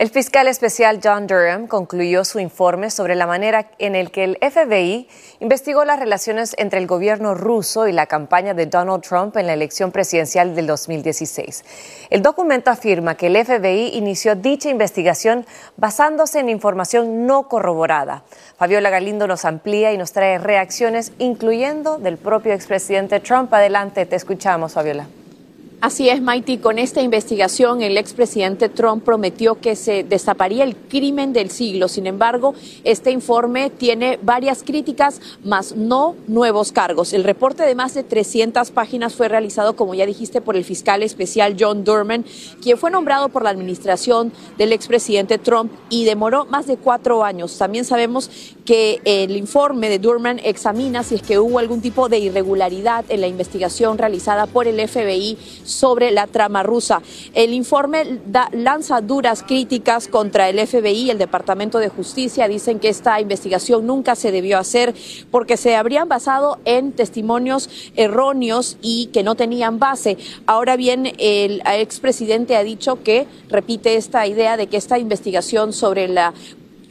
El 0.00 0.08
fiscal 0.08 0.48
especial 0.48 0.98
John 1.04 1.26
Durham 1.26 1.66
concluyó 1.66 2.24
su 2.24 2.40
informe 2.40 2.88
sobre 2.88 3.14
la 3.16 3.26
manera 3.26 3.66
en 3.76 3.94
el 3.94 4.10
que 4.10 4.24
el 4.24 4.38
FBI 4.40 5.06
investigó 5.40 5.84
las 5.84 6.00
relaciones 6.00 6.54
entre 6.56 6.78
el 6.78 6.86
gobierno 6.86 7.34
ruso 7.34 7.86
y 7.86 7.92
la 7.92 8.06
campaña 8.06 8.54
de 8.54 8.64
Donald 8.64 9.02
Trump 9.02 9.36
en 9.36 9.46
la 9.46 9.52
elección 9.52 9.92
presidencial 9.92 10.54
del 10.54 10.68
2016. 10.68 11.66
El 12.08 12.22
documento 12.22 12.70
afirma 12.70 13.14
que 13.14 13.26
el 13.26 13.44
FBI 13.44 13.90
inició 13.92 14.36
dicha 14.36 14.70
investigación 14.70 15.44
basándose 15.76 16.40
en 16.40 16.48
información 16.48 17.26
no 17.26 17.46
corroborada. 17.46 18.22
Fabiola 18.56 18.88
Galindo 18.88 19.26
nos 19.26 19.44
amplía 19.44 19.92
y 19.92 19.98
nos 19.98 20.12
trae 20.12 20.38
reacciones, 20.38 21.12
incluyendo 21.18 21.98
del 21.98 22.16
propio 22.16 22.54
expresidente 22.54 23.20
Trump. 23.20 23.52
Adelante, 23.52 24.06
te 24.06 24.16
escuchamos, 24.16 24.72
Fabiola. 24.72 25.08
Así 25.80 26.10
es, 26.10 26.20
Mighty. 26.20 26.58
Con 26.58 26.78
esta 26.78 27.00
investigación, 27.00 27.80
el 27.80 27.96
expresidente 27.96 28.68
Trump 28.68 29.02
prometió 29.02 29.62
que 29.62 29.76
se 29.76 30.04
destaparía 30.04 30.62
el 30.62 30.76
crimen 30.76 31.32
del 31.32 31.50
siglo. 31.50 31.88
Sin 31.88 32.06
embargo, 32.06 32.54
este 32.84 33.12
informe 33.12 33.70
tiene 33.70 34.18
varias 34.20 34.62
críticas, 34.62 35.22
más 35.42 35.74
no 35.74 36.16
nuevos 36.26 36.70
cargos. 36.70 37.14
El 37.14 37.24
reporte 37.24 37.62
de 37.62 37.74
más 37.74 37.94
de 37.94 38.02
300 38.02 38.70
páginas 38.72 39.14
fue 39.14 39.28
realizado, 39.28 39.74
como 39.74 39.94
ya 39.94 40.04
dijiste, 40.04 40.42
por 40.42 40.54
el 40.54 40.66
fiscal 40.66 41.02
especial 41.02 41.56
John 41.58 41.82
Durman, 41.82 42.26
quien 42.60 42.76
fue 42.76 42.90
nombrado 42.90 43.30
por 43.30 43.42
la 43.42 43.48
administración 43.48 44.34
del 44.58 44.74
expresidente 44.74 45.38
Trump 45.38 45.72
y 45.88 46.04
demoró 46.04 46.44
más 46.44 46.66
de 46.66 46.76
cuatro 46.76 47.24
años. 47.24 47.56
También 47.56 47.86
sabemos 47.86 48.30
que 48.66 49.00
el 49.04 49.34
informe 49.34 49.88
de 49.88 49.98
Durman 49.98 50.40
examina 50.44 51.02
si 51.04 51.14
es 51.14 51.22
que 51.22 51.38
hubo 51.38 51.58
algún 51.58 51.80
tipo 51.80 52.10
de 52.10 52.18
irregularidad 52.18 53.06
en 53.08 53.22
la 53.22 53.28
investigación 53.28 53.96
realizada 53.96 54.46
por 54.46 54.68
el 54.68 54.86
FBI 54.86 55.38
sobre 55.70 56.10
la 56.10 56.26
trama 56.26 56.62
rusa. 56.62 57.02
El 57.34 57.54
informe 57.54 58.20
lanza 58.52 59.00
duras 59.00 59.42
críticas 59.42 60.08
contra 60.08 60.48
el 60.48 60.58
FBI 60.66 61.04
y 61.04 61.10
el 61.10 61.18
Departamento 61.18 61.78
de 61.78 61.88
Justicia. 61.88 62.48
Dicen 62.48 62.78
que 62.80 62.88
esta 62.88 63.20
investigación 63.20 63.86
nunca 63.86 64.14
se 64.14 64.32
debió 64.32 64.58
hacer 64.58 64.94
porque 65.30 65.56
se 65.56 65.76
habrían 65.76 66.08
basado 66.08 66.58
en 66.64 66.92
testimonios 66.92 67.70
erróneos 67.96 68.76
y 68.82 69.06
que 69.06 69.22
no 69.22 69.34
tenían 69.34 69.78
base. 69.78 70.18
Ahora 70.46 70.76
bien, 70.76 71.12
el 71.18 71.62
expresidente 71.66 72.56
ha 72.56 72.64
dicho 72.64 73.02
que 73.02 73.26
repite 73.48 73.96
esta 73.96 74.26
idea 74.26 74.56
de 74.56 74.66
que 74.66 74.76
esta 74.76 74.98
investigación 74.98 75.72
sobre 75.72 76.08
la 76.08 76.34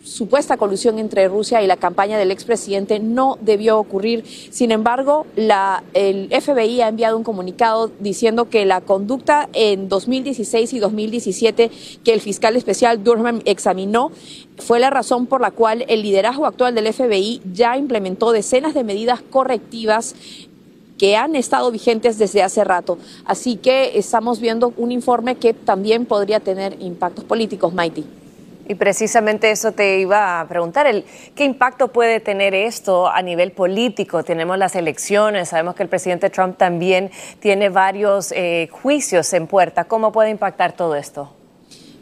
supuesta 0.10 0.58
colusión 0.58 0.98
entre 0.98 1.28
Rusia 1.28 1.62
y 1.62 1.68
la 1.68 1.78
campaña 1.78 2.18
del 2.18 2.32
expresidente 2.32 3.00
no 3.00 3.38
debió 3.42 3.80
ocurrir. 3.80 4.26
Sin 4.26 4.72
embargo, 4.72 5.28
la, 5.36 5.84
el 5.94 6.30
FBI 6.30 6.82
ha 6.82 6.88
enviado 6.88 7.16
un 7.16 7.24
comunicado 7.24 7.92
diciendo 8.00 8.50
que 8.50 8.66
la 8.66 8.82
conducta 8.82 9.50
en 9.54 9.88
2016 9.88 10.74
y 10.74 10.80
2017 10.80 11.72
que 12.04 12.14
el 12.14 12.22
fiscal 12.22 12.56
especial 12.56 13.04
Durham 13.04 13.42
examinó 13.46 14.12
fue 14.58 14.80
la 14.80 14.90
razón 14.90 15.28
por 15.28 15.42
la 15.42 15.52
cual 15.52 15.86
el 15.88 16.02
liderazgo 16.02 16.46
actual 16.46 16.74
del 16.76 16.92
FBI 16.92 17.42
ya 17.54 17.78
implementó 17.78 18.32
decenas 18.32 18.74
de 18.74 18.84
medidas 18.84 19.22
correctivas 19.22 20.16
que 20.98 21.16
han 21.16 21.36
estado 21.36 21.72
vigentes 21.72 22.18
desde 22.18 22.44
hace 22.44 22.64
rato. 22.64 22.98
Así 23.26 23.56
que 23.56 23.98
estamos 23.98 24.40
viendo 24.40 24.74
un 24.76 24.92
informe 24.92 25.36
que 25.36 25.54
también 25.54 26.06
podría 26.06 26.40
tener 26.42 26.76
impactos 26.82 27.24
políticos, 27.24 27.74
Mighty. 27.74 28.19
Y 28.70 28.76
precisamente 28.76 29.50
eso 29.50 29.72
te 29.72 29.98
iba 29.98 30.40
a 30.40 30.48
preguntar, 30.48 30.86
el, 30.86 31.04
¿qué 31.34 31.44
impacto 31.44 31.88
puede 31.88 32.20
tener 32.20 32.54
esto 32.54 33.08
a 33.08 33.20
nivel 33.24 33.52
político? 33.52 34.24
Tenemos 34.24 34.60
las 34.60 34.76
elecciones, 34.76 35.50
sabemos 35.50 35.74
que 35.74 35.82
el 35.82 35.90
presidente 35.90 36.30
Trump 36.30 36.56
también 36.56 37.10
tiene 37.40 37.70
varios 37.70 38.32
eh, 38.32 38.70
juicios 38.72 39.34
en 39.34 39.48
puerta. 39.48 39.86
¿Cómo 39.86 40.12
puede 40.12 40.30
impactar 40.30 40.74
todo 40.74 40.96
esto? 40.96 41.39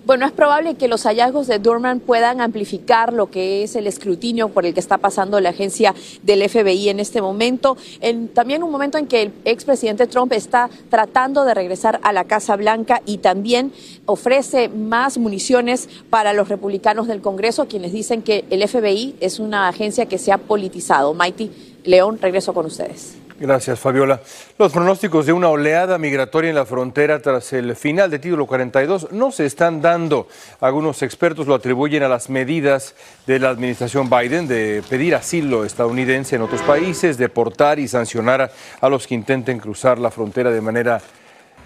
Bueno, 0.08 0.26
es 0.26 0.32
probable 0.32 0.76
que 0.76 0.88
los 0.88 1.04
hallazgos 1.04 1.48
de 1.48 1.60
Durman 1.60 2.00
puedan 2.00 2.40
amplificar 2.40 3.12
lo 3.12 3.30
que 3.30 3.64
es 3.64 3.76
el 3.76 3.88
escrutinio 3.88 4.48
por 4.48 4.66
el 4.66 4.74
que 4.74 4.80
está 4.80 5.00
pasando 5.00 5.38
la 5.42 5.50
agencia 5.50 5.94
del 6.24 6.50
FBI 6.50 6.88
en 6.88 7.02
este 7.02 7.22
momento. 7.22 7.76
En, 8.00 8.30
también 8.30 8.64
un 8.64 8.72
momento 8.72 8.98
en 8.98 9.06
que 9.06 9.24
el 9.24 9.34
expresidente 9.44 10.08
Trump 10.08 10.32
está 10.32 10.70
tratando 10.90 11.44
de 11.44 11.54
regresar 11.54 12.00
a 12.04 12.14
la 12.14 12.24
Casa 12.24 12.56
Blanca 12.56 13.02
y 13.06 13.18
también 13.18 13.74
ofrece 14.06 14.70
más 14.70 15.18
municiones 15.18 15.90
para 16.10 16.32
los 16.32 16.48
republicanos 16.48 17.08
del 17.08 17.20
Congreso, 17.20 17.68
quienes 17.68 17.92
dicen 17.92 18.22
que 18.22 18.46
el 18.50 18.66
FBI 18.66 19.18
es 19.20 19.40
una 19.40 19.68
agencia 19.68 20.06
que 20.06 20.20
se 20.20 20.32
ha 20.32 20.38
politizado. 20.38 21.14
Mighty 21.16 21.52
León, 21.84 22.18
regreso 22.22 22.54
con 22.54 22.66
ustedes. 22.66 23.27
Gracias, 23.40 23.80
Fabiola. 23.80 24.20
Los 24.58 24.74
pronósticos 24.74 25.28
de 25.28 25.34
una 25.34 25.50
oleada 25.50 26.00
migratoria 26.00 26.50
en 26.50 26.56
la 26.56 26.66
frontera 26.66 27.22
tras 27.22 27.54
el 27.54 27.76
final 27.76 28.10
de 28.10 28.18
título 28.18 28.48
42 28.48 29.12
no 29.12 29.32
se 29.32 29.46
están 29.46 29.80
dando. 29.80 30.28
Algunos 30.60 31.04
expertos 31.04 31.46
lo 31.46 31.54
atribuyen 31.54 32.02
a 32.02 32.08
las 32.08 32.32
medidas 32.32 32.96
de 33.28 33.38
la 33.38 33.50
administración 33.50 34.10
Biden 34.10 34.48
de 34.48 34.82
pedir 34.90 35.14
asilo 35.14 35.66
estadounidense 35.66 36.36
en 36.36 36.42
otros 36.42 36.64
países, 36.64 37.20
deportar 37.20 37.78
y 37.78 37.88
sancionar 37.88 38.52
a, 38.82 38.90
los 38.90 39.06
que 39.06 39.14
intenten 39.14 39.60
cruzar 39.60 40.00
la 40.00 40.10
frontera 40.10 40.50
de 40.50 40.62
manera 40.62 41.00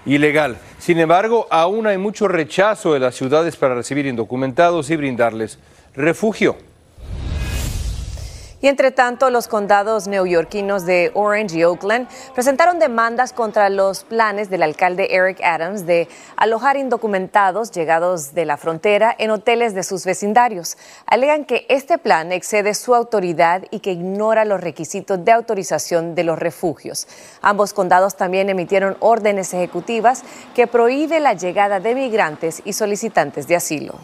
ilegal. 0.06 0.58
Sin 0.78 1.00
embargo, 1.00 1.48
aún 1.50 1.88
hay 1.88 1.98
mucho 1.98 2.28
rechazo 2.28 2.94
de 2.94 3.00
las 3.00 3.16
ciudades 3.16 3.56
para 3.56 3.76
recibir 3.76 4.06
indocumentados 4.08 4.90
y 4.90 4.98
brindarles 4.98 5.58
refugio. 5.96 6.71
Y 8.62 8.68
entre 8.68 8.92
tanto, 8.92 9.32
los 9.32 9.48
condados 9.48 10.08
neoyorquinos 10.08 10.86
de 10.86 11.10
Orange 11.16 11.58
y 11.58 11.64
Oakland 11.64 12.08
presentaron 12.36 12.78
demandas 12.78 13.34
contra 13.34 13.70
los 13.70 14.04
planes 14.04 14.52
del 14.52 14.62
alcalde 14.62 15.08
Eric 15.10 15.42
Adams 15.44 15.88
de 15.88 16.08
alojar 16.36 16.78
indocumentados 16.78 17.72
llegados 17.72 18.36
de 18.36 18.46
la 18.46 18.58
frontera 18.58 19.16
en 19.18 19.32
hoteles 19.32 19.74
de 19.74 19.82
sus 19.82 20.06
vecindarios. 20.06 20.78
Alegan 21.08 21.46
que 21.46 21.66
este 21.70 21.98
plan 21.98 22.32
excede 22.32 22.76
su 22.76 22.94
autoridad 22.94 23.64
y 23.72 23.80
que 23.80 23.94
ignora 23.94 24.46
los 24.46 24.62
requisitos 24.62 25.26
de 25.26 25.32
autorización 25.32 26.14
de 26.14 26.24
los 26.24 26.38
refugios. 26.38 27.08
Ambos 27.42 27.74
condados 27.74 28.16
también 28.16 28.48
emitieron 28.48 28.96
órdenes 29.00 29.56
ejecutivas 29.56 30.24
que 30.54 30.68
prohíben 30.68 31.24
la 31.24 31.34
llegada 31.34 31.80
de 31.80 31.96
migrantes 31.96 32.62
y 32.64 32.74
solicitantes 32.74 33.48
de 33.48 33.56
asilo. 33.56 33.96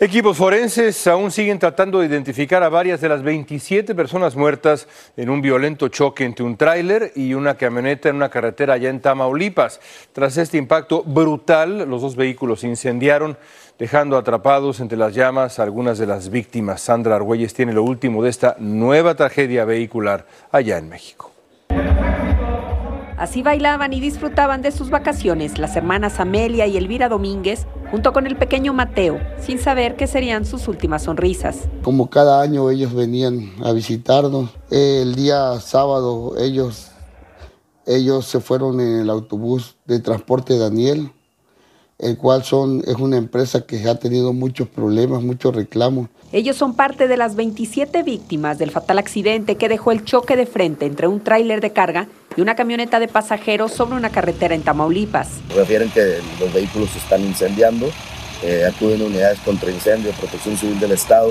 Equipos 0.00 0.36
forenses 0.36 1.06
aún 1.06 1.30
siguen 1.30 1.60
tratando 1.60 2.00
de 2.00 2.06
identificar 2.06 2.64
a 2.64 2.68
varias 2.68 3.00
de 3.00 3.08
las 3.08 3.22
27 3.22 3.94
personas 3.94 4.34
muertas 4.34 4.88
en 5.16 5.30
un 5.30 5.40
violento 5.40 5.86
choque 5.86 6.24
entre 6.24 6.44
un 6.44 6.56
tráiler 6.56 7.12
y 7.14 7.32
una 7.34 7.54
camioneta 7.54 8.08
en 8.08 8.16
una 8.16 8.28
carretera 8.28 8.74
allá 8.74 8.90
en 8.90 9.00
Tamaulipas. 9.00 9.80
Tras 10.12 10.36
este 10.36 10.58
impacto 10.58 11.04
brutal, 11.04 11.88
los 11.88 12.02
dos 12.02 12.16
vehículos 12.16 12.60
se 12.60 12.66
incendiaron, 12.66 13.38
dejando 13.78 14.16
atrapados 14.16 14.80
entre 14.80 14.98
las 14.98 15.14
llamas 15.14 15.60
a 15.60 15.62
algunas 15.62 15.96
de 15.96 16.06
las 16.06 16.28
víctimas. 16.28 16.80
Sandra 16.80 17.14
Argüelles 17.14 17.54
tiene 17.54 17.72
lo 17.72 17.84
último 17.84 18.20
de 18.24 18.30
esta 18.30 18.56
nueva 18.58 19.14
tragedia 19.14 19.64
vehicular 19.64 20.26
allá 20.50 20.76
en 20.78 20.88
México. 20.88 21.33
Así 23.16 23.42
bailaban 23.42 23.92
y 23.92 24.00
disfrutaban 24.00 24.60
de 24.60 24.72
sus 24.72 24.90
vacaciones 24.90 25.58
las 25.58 25.76
hermanas 25.76 26.18
Amelia 26.18 26.66
y 26.66 26.76
Elvira 26.76 27.08
Domínguez, 27.08 27.66
junto 27.90 28.12
con 28.12 28.26
el 28.26 28.36
pequeño 28.36 28.72
Mateo, 28.72 29.20
sin 29.40 29.60
saber 29.60 29.94
que 29.94 30.08
serían 30.08 30.44
sus 30.44 30.66
últimas 30.66 31.04
sonrisas. 31.04 31.68
Como 31.82 32.10
cada 32.10 32.42
año 32.42 32.70
ellos 32.70 32.92
venían 32.92 33.52
a 33.62 33.70
visitarnos, 33.72 34.50
el 34.70 35.14
día 35.14 35.60
sábado 35.60 36.34
ellos, 36.38 36.88
ellos 37.86 38.26
se 38.26 38.40
fueron 38.40 38.80
en 38.80 39.00
el 39.02 39.10
autobús 39.10 39.76
de 39.84 40.00
transporte 40.00 40.58
Daniel, 40.58 41.12
el 41.98 42.18
cual 42.18 42.42
son, 42.42 42.82
es 42.84 42.96
una 42.96 43.16
empresa 43.16 43.64
que 43.64 43.88
ha 43.88 43.94
tenido 43.94 44.32
muchos 44.32 44.66
problemas, 44.66 45.22
muchos 45.22 45.54
reclamos. 45.54 46.08
Ellos 46.32 46.56
son 46.56 46.74
parte 46.74 47.06
de 47.06 47.16
las 47.16 47.36
27 47.36 48.02
víctimas 48.02 48.58
del 48.58 48.72
fatal 48.72 48.98
accidente 48.98 49.54
que 49.54 49.68
dejó 49.68 49.92
el 49.92 50.04
choque 50.04 50.34
de 50.34 50.46
frente 50.46 50.86
entre 50.86 51.06
un 51.06 51.20
tráiler 51.20 51.60
de 51.60 51.72
carga 51.72 52.08
y 52.36 52.40
una 52.40 52.54
camioneta 52.54 52.98
de 52.98 53.08
pasajeros 53.08 53.72
sobre 53.72 53.96
una 53.96 54.10
carretera 54.10 54.54
en 54.54 54.62
Tamaulipas. 54.62 55.28
Refieren 55.54 55.90
que 55.90 56.18
los 56.40 56.52
vehículos 56.52 56.90
se 56.90 56.98
están 56.98 57.22
incendiando, 57.22 57.90
eh, 58.42 58.64
acuden 58.68 59.02
unidades 59.02 59.38
contra 59.40 59.70
incendio, 59.70 60.12
protección 60.12 60.56
civil 60.56 60.78
del 60.80 60.92
Estado 60.92 61.30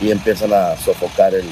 y 0.00 0.10
empiezan 0.10 0.52
a 0.52 0.76
sofocar 0.76 1.34
el, 1.34 1.44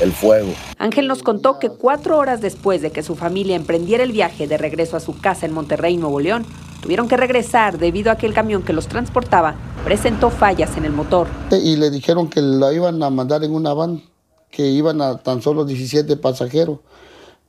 el 0.00 0.12
fuego. 0.12 0.52
Ángel 0.78 1.08
nos 1.08 1.22
contó 1.22 1.58
que 1.58 1.70
cuatro 1.70 2.18
horas 2.18 2.40
después 2.40 2.82
de 2.82 2.90
que 2.90 3.02
su 3.02 3.16
familia 3.16 3.56
emprendiera 3.56 4.04
el 4.04 4.12
viaje 4.12 4.46
de 4.46 4.58
regreso 4.58 4.96
a 4.96 5.00
su 5.00 5.18
casa 5.18 5.46
en 5.46 5.52
Monterrey, 5.52 5.96
Nuevo 5.96 6.20
León, 6.20 6.44
tuvieron 6.82 7.08
que 7.08 7.16
regresar 7.16 7.78
debido 7.78 8.12
a 8.12 8.16
que 8.16 8.26
el 8.26 8.34
camión 8.34 8.62
que 8.62 8.72
los 8.72 8.88
transportaba 8.88 9.54
presentó 9.84 10.30
fallas 10.30 10.76
en 10.76 10.84
el 10.84 10.92
motor. 10.92 11.28
Y 11.50 11.76
le 11.76 11.90
dijeron 11.90 12.28
que 12.28 12.42
lo 12.42 12.70
iban 12.72 13.02
a 13.02 13.10
mandar 13.10 13.42
en 13.44 13.54
una 13.54 13.72
van, 13.72 14.02
que 14.50 14.66
iban 14.66 15.00
a 15.00 15.18
tan 15.18 15.40
solo 15.40 15.64
17 15.64 16.16
pasajeros 16.16 16.80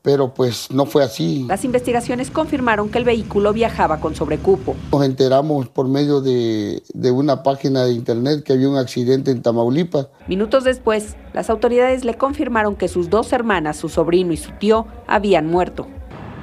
pero 0.07 0.33
pues 0.33 0.71
no 0.71 0.85
fue 0.85 1.03
así. 1.03 1.43
Las 1.49 1.65
investigaciones 1.65 2.31
confirmaron 2.31 2.87
que 2.87 2.97
el 2.97 3.03
vehículo 3.03 3.51
viajaba 3.51 3.99
con 3.99 4.15
sobrecupo. 4.15 4.73
Nos 4.89 5.03
enteramos 5.03 5.67
por 5.67 5.89
medio 5.89 6.21
de, 6.21 6.81
de, 6.93 7.11
una 7.11 7.43
página 7.43 7.83
de 7.83 7.91
internet 7.91 8.41
que 8.41 8.53
había 8.53 8.69
un 8.69 8.77
accidente 8.77 9.31
en 9.31 9.41
Tamaulipas. 9.41 10.07
Minutos 10.29 10.63
después, 10.63 11.17
las 11.33 11.49
autoridades 11.49 12.05
le 12.05 12.13
confirmaron 12.13 12.77
que 12.77 12.87
sus 12.87 13.09
dos 13.09 13.33
hermanas, 13.33 13.75
su 13.75 13.89
sobrino 13.89 14.31
y 14.31 14.37
su 14.37 14.51
tío 14.53 14.87
habían 15.07 15.47
muerto. 15.47 15.87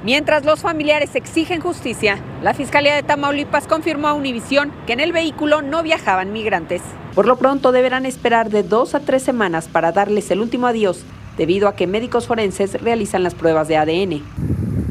Mientras 0.03 0.45
los 0.45 0.59
familiares 0.59 1.15
exigen 1.15 1.59
justicia, 1.59 2.19
la 2.43 2.53
Fiscalía 2.53 2.93
de 2.93 3.01
Tamaulipas 3.01 3.65
confirmó 3.65 4.09
a 4.09 4.13
Univisión 4.13 4.71
que 4.85 4.93
en 4.93 4.99
el 4.99 5.11
vehículo 5.11 5.63
no 5.63 5.81
viajaban 5.81 6.31
migrantes. 6.31 6.83
Por 7.15 7.25
lo 7.25 7.37
pronto 7.37 7.71
deberán 7.71 8.05
esperar 8.05 8.51
de 8.51 8.61
dos 8.61 8.93
a 8.93 8.99
tres 8.99 9.23
semanas 9.23 9.67
para 9.67 9.91
darles 9.91 10.29
el 10.29 10.41
último 10.41 10.67
adiós 10.67 11.03
debido 11.37 11.67
a 11.67 11.75
que 11.75 11.87
médicos 11.87 12.27
forenses 12.27 12.81
realizan 12.81 13.23
las 13.23 13.35
pruebas 13.35 13.67
de 13.67 13.77
ADN. 13.77 14.23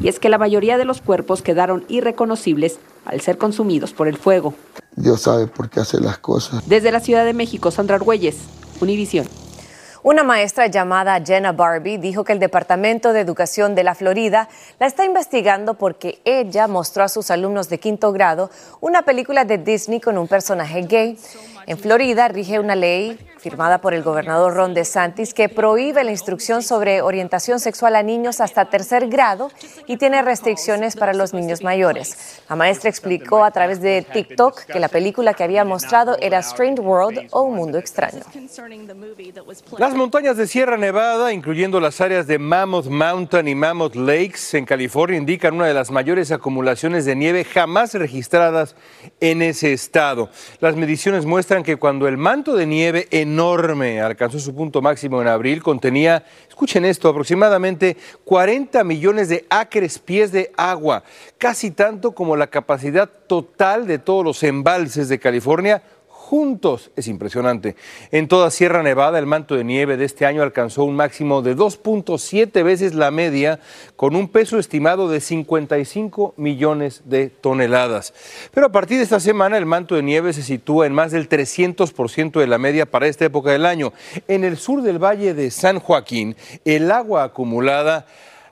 Y 0.03 0.09
es 0.09 0.19
que 0.19 0.29
la 0.29 0.39
mayoría 0.39 0.77
de 0.77 0.85
los 0.85 1.01
cuerpos 1.01 1.43
quedaron 1.43 1.85
irreconocibles 1.89 2.79
al 3.05 3.21
ser 3.21 3.39
consumidos 3.39 3.93
por 3.93 4.09
el 4.09 4.17
fuego. 4.17 4.55
Dios 4.97 5.23
sabe 5.23 5.47
por 5.47 5.71
qué 5.71 5.81
hace 5.81 6.01
las 6.01 6.19
cosas. 6.19 6.69
Desde 6.69 6.93
la 6.93 7.01
Ciudad 7.01 7.25
de 7.25 7.33
México, 7.33 7.71
Sandra 7.71 7.97
Argüelles, 7.97 8.37
Univisión. 8.81 9.27
Una 10.05 10.23
maestra 10.23 10.67
llamada 10.67 11.19
Jenna 11.25 11.53
Barbie 11.53 11.97
dijo 11.97 12.25
que 12.25 12.35
el 12.35 12.39
Departamento 12.39 13.15
de 13.15 13.21
Educación 13.21 13.75
de 13.75 13.85
la 13.85 13.95
Florida 13.95 14.51
la 14.79 14.87
está 14.87 15.07
investigando 15.07 15.73
porque 15.73 16.21
ella 16.27 16.69
mostró 16.69 17.05
a 17.05 17.09
sus 17.09 17.31
alumnos 17.31 17.71
de 17.71 17.81
quinto 17.81 18.13
grado 18.13 18.51
una 18.83 19.01
película 19.01 19.47
de 19.47 19.57
Disney 19.57 20.01
con 20.01 20.19
un 20.19 20.29
personaje 20.29 20.83
gay. 20.83 21.19
En 21.67 21.79
Florida 21.79 22.29
rige 22.29 22.59
una 22.59 22.77
ley 22.77 23.19
firmada 23.39 23.79
por 23.79 23.93
el 23.93 24.03
gobernador 24.03 24.55
Ron 24.55 24.73
DeSantis 24.73 25.35
que 25.35 25.51
prohíbe 25.51 26.03
la 26.03 26.11
instrucción 26.11 26.63
sobre 26.63 27.03
orientación 27.03 27.61
sexual 27.61 27.95
a 27.97 28.03
niños 28.03 28.41
hasta 28.41 28.65
tercer 28.67 29.09
grado 29.09 29.51
y 29.87 29.99
tiene 29.99 30.23
restricciones 30.23 30.97
para 30.97 31.13
los 31.13 31.35
niños 31.35 31.63
mayores. 31.63 32.41
La 32.49 32.57
maestra 32.57 32.89
explicó 32.89 33.45
a 33.45 33.51
través 33.51 33.83
de 33.83 34.01
TikTok 34.01 34.65
que 34.65 34.81
la 34.81 34.89
película 34.89 35.35
que 35.35 35.45
había 35.45 35.65
mostrado 35.65 36.17
era 36.21 36.39
Strange 36.39 36.81
World 36.81 37.29
o 37.33 37.43
Un 37.43 37.55
Mundo 37.57 37.79
Extraño. 37.79 38.23
Las 39.79 39.94
montañas 39.95 40.37
de 40.37 40.47
Sierra 40.47 40.77
Nevada, 40.77 41.33
incluyendo 41.33 41.81
las 41.81 42.01
áreas 42.01 42.27
de 42.27 42.39
Mammoth 42.39 42.87
Mountain 42.87 43.49
y 43.49 43.55
Mammoth 43.55 43.97
Lakes 43.97 44.57
en 44.57 44.65
California, 44.65 45.19
indican 45.19 45.55
una 45.55 45.67
de 45.67 45.75
las 45.75 45.91
mayores 45.91 46.33
acumulaciones 46.33 47.05
de 47.05 47.17
nieve 47.17 47.45
jamás 47.45 47.95
registradas 47.95 48.75
en 49.21 49.43
ese 49.43 49.73
estado. 49.73 50.31
Las 50.61 50.77
mediciones 50.77 51.27
muestran 51.27 51.63
que 51.63 51.77
cuando 51.77 52.09
el 52.09 52.17
manto 52.17 52.55
de 52.55 52.67
nieve 52.67 53.09
en 53.11 53.35
enorme. 53.35 54.01
Alcanzó 54.01 54.39
su 54.39 54.55
punto 54.55 54.81
máximo 54.81 55.21
en 55.21 55.29
abril. 55.29 55.63
Contenía, 55.63 56.25
escuchen 56.49 56.85
esto, 56.85 57.09
aproximadamente 57.09 57.97
40 58.25 58.85
millones 58.85 59.29
de 59.29 59.45
acres 59.51 59.99
pies 59.99 60.31
de 60.33 60.53
agua, 60.57 61.03
casi 61.37 61.71
tanto 61.71 62.13
como 62.13 62.37
la 62.37 62.47
capacidad 62.47 63.09
total 63.09 63.87
de 63.87 63.99
todos 63.99 64.25
los 64.25 64.43
embalses 64.43 65.09
de 65.09 65.19
California 65.19 65.83
juntos. 66.25 66.91
Es 66.97 67.07
impresionante. 67.07 67.77
En 68.11 68.29
toda 68.29 68.51
Sierra 68.51 68.83
Nevada, 68.83 69.19
el 69.19 69.27
manto 69.27 69.57
de 69.57 69.63
nieve 69.63 69.99
de 69.99 70.07
este 70.07 70.25
año 70.25 70.43
alcanzó 70.43 70.85
un 70.85 70.97
máximo 70.97 71.43
de 71.43 71.55
2.7 71.55 72.65
veces 72.65 72.95
la 72.95 73.11
media, 73.11 73.61
con 73.95 74.17
un 74.17 74.29
peso 74.29 74.59
estimado 74.59 75.11
de 75.11 75.21
55 75.21 76.33
millones 76.39 77.03
de 77.05 77.29
toneladas. 77.29 78.15
Pero 78.55 78.67
a 78.67 78.73
partir 78.73 78.97
de 78.97 79.05
esta 79.05 79.21
semana, 79.21 79.59
el 79.59 79.67
manto 79.67 79.97
de 79.97 80.03
nieve 80.03 80.33
se 80.33 80.43
sitúa 80.43 80.87
en 80.87 80.95
más 80.95 81.13
del 81.13 81.29
300% 81.29 82.41
de 82.41 82.47
la 82.47 82.57
media 82.57 82.87
para 82.87 83.07
esta 83.07 83.27
época 83.27 83.51
del 83.51 83.67
año. 83.67 83.93
En 84.27 84.45
el 84.45 84.57
sur 84.57 84.81
del 84.81 84.99
valle 84.99 85.35
de 85.35 85.51
San 85.51 85.79
Joaquín, 85.79 86.37
el 86.65 86.91
agua 86.91 87.25
acumulada 87.25 88.07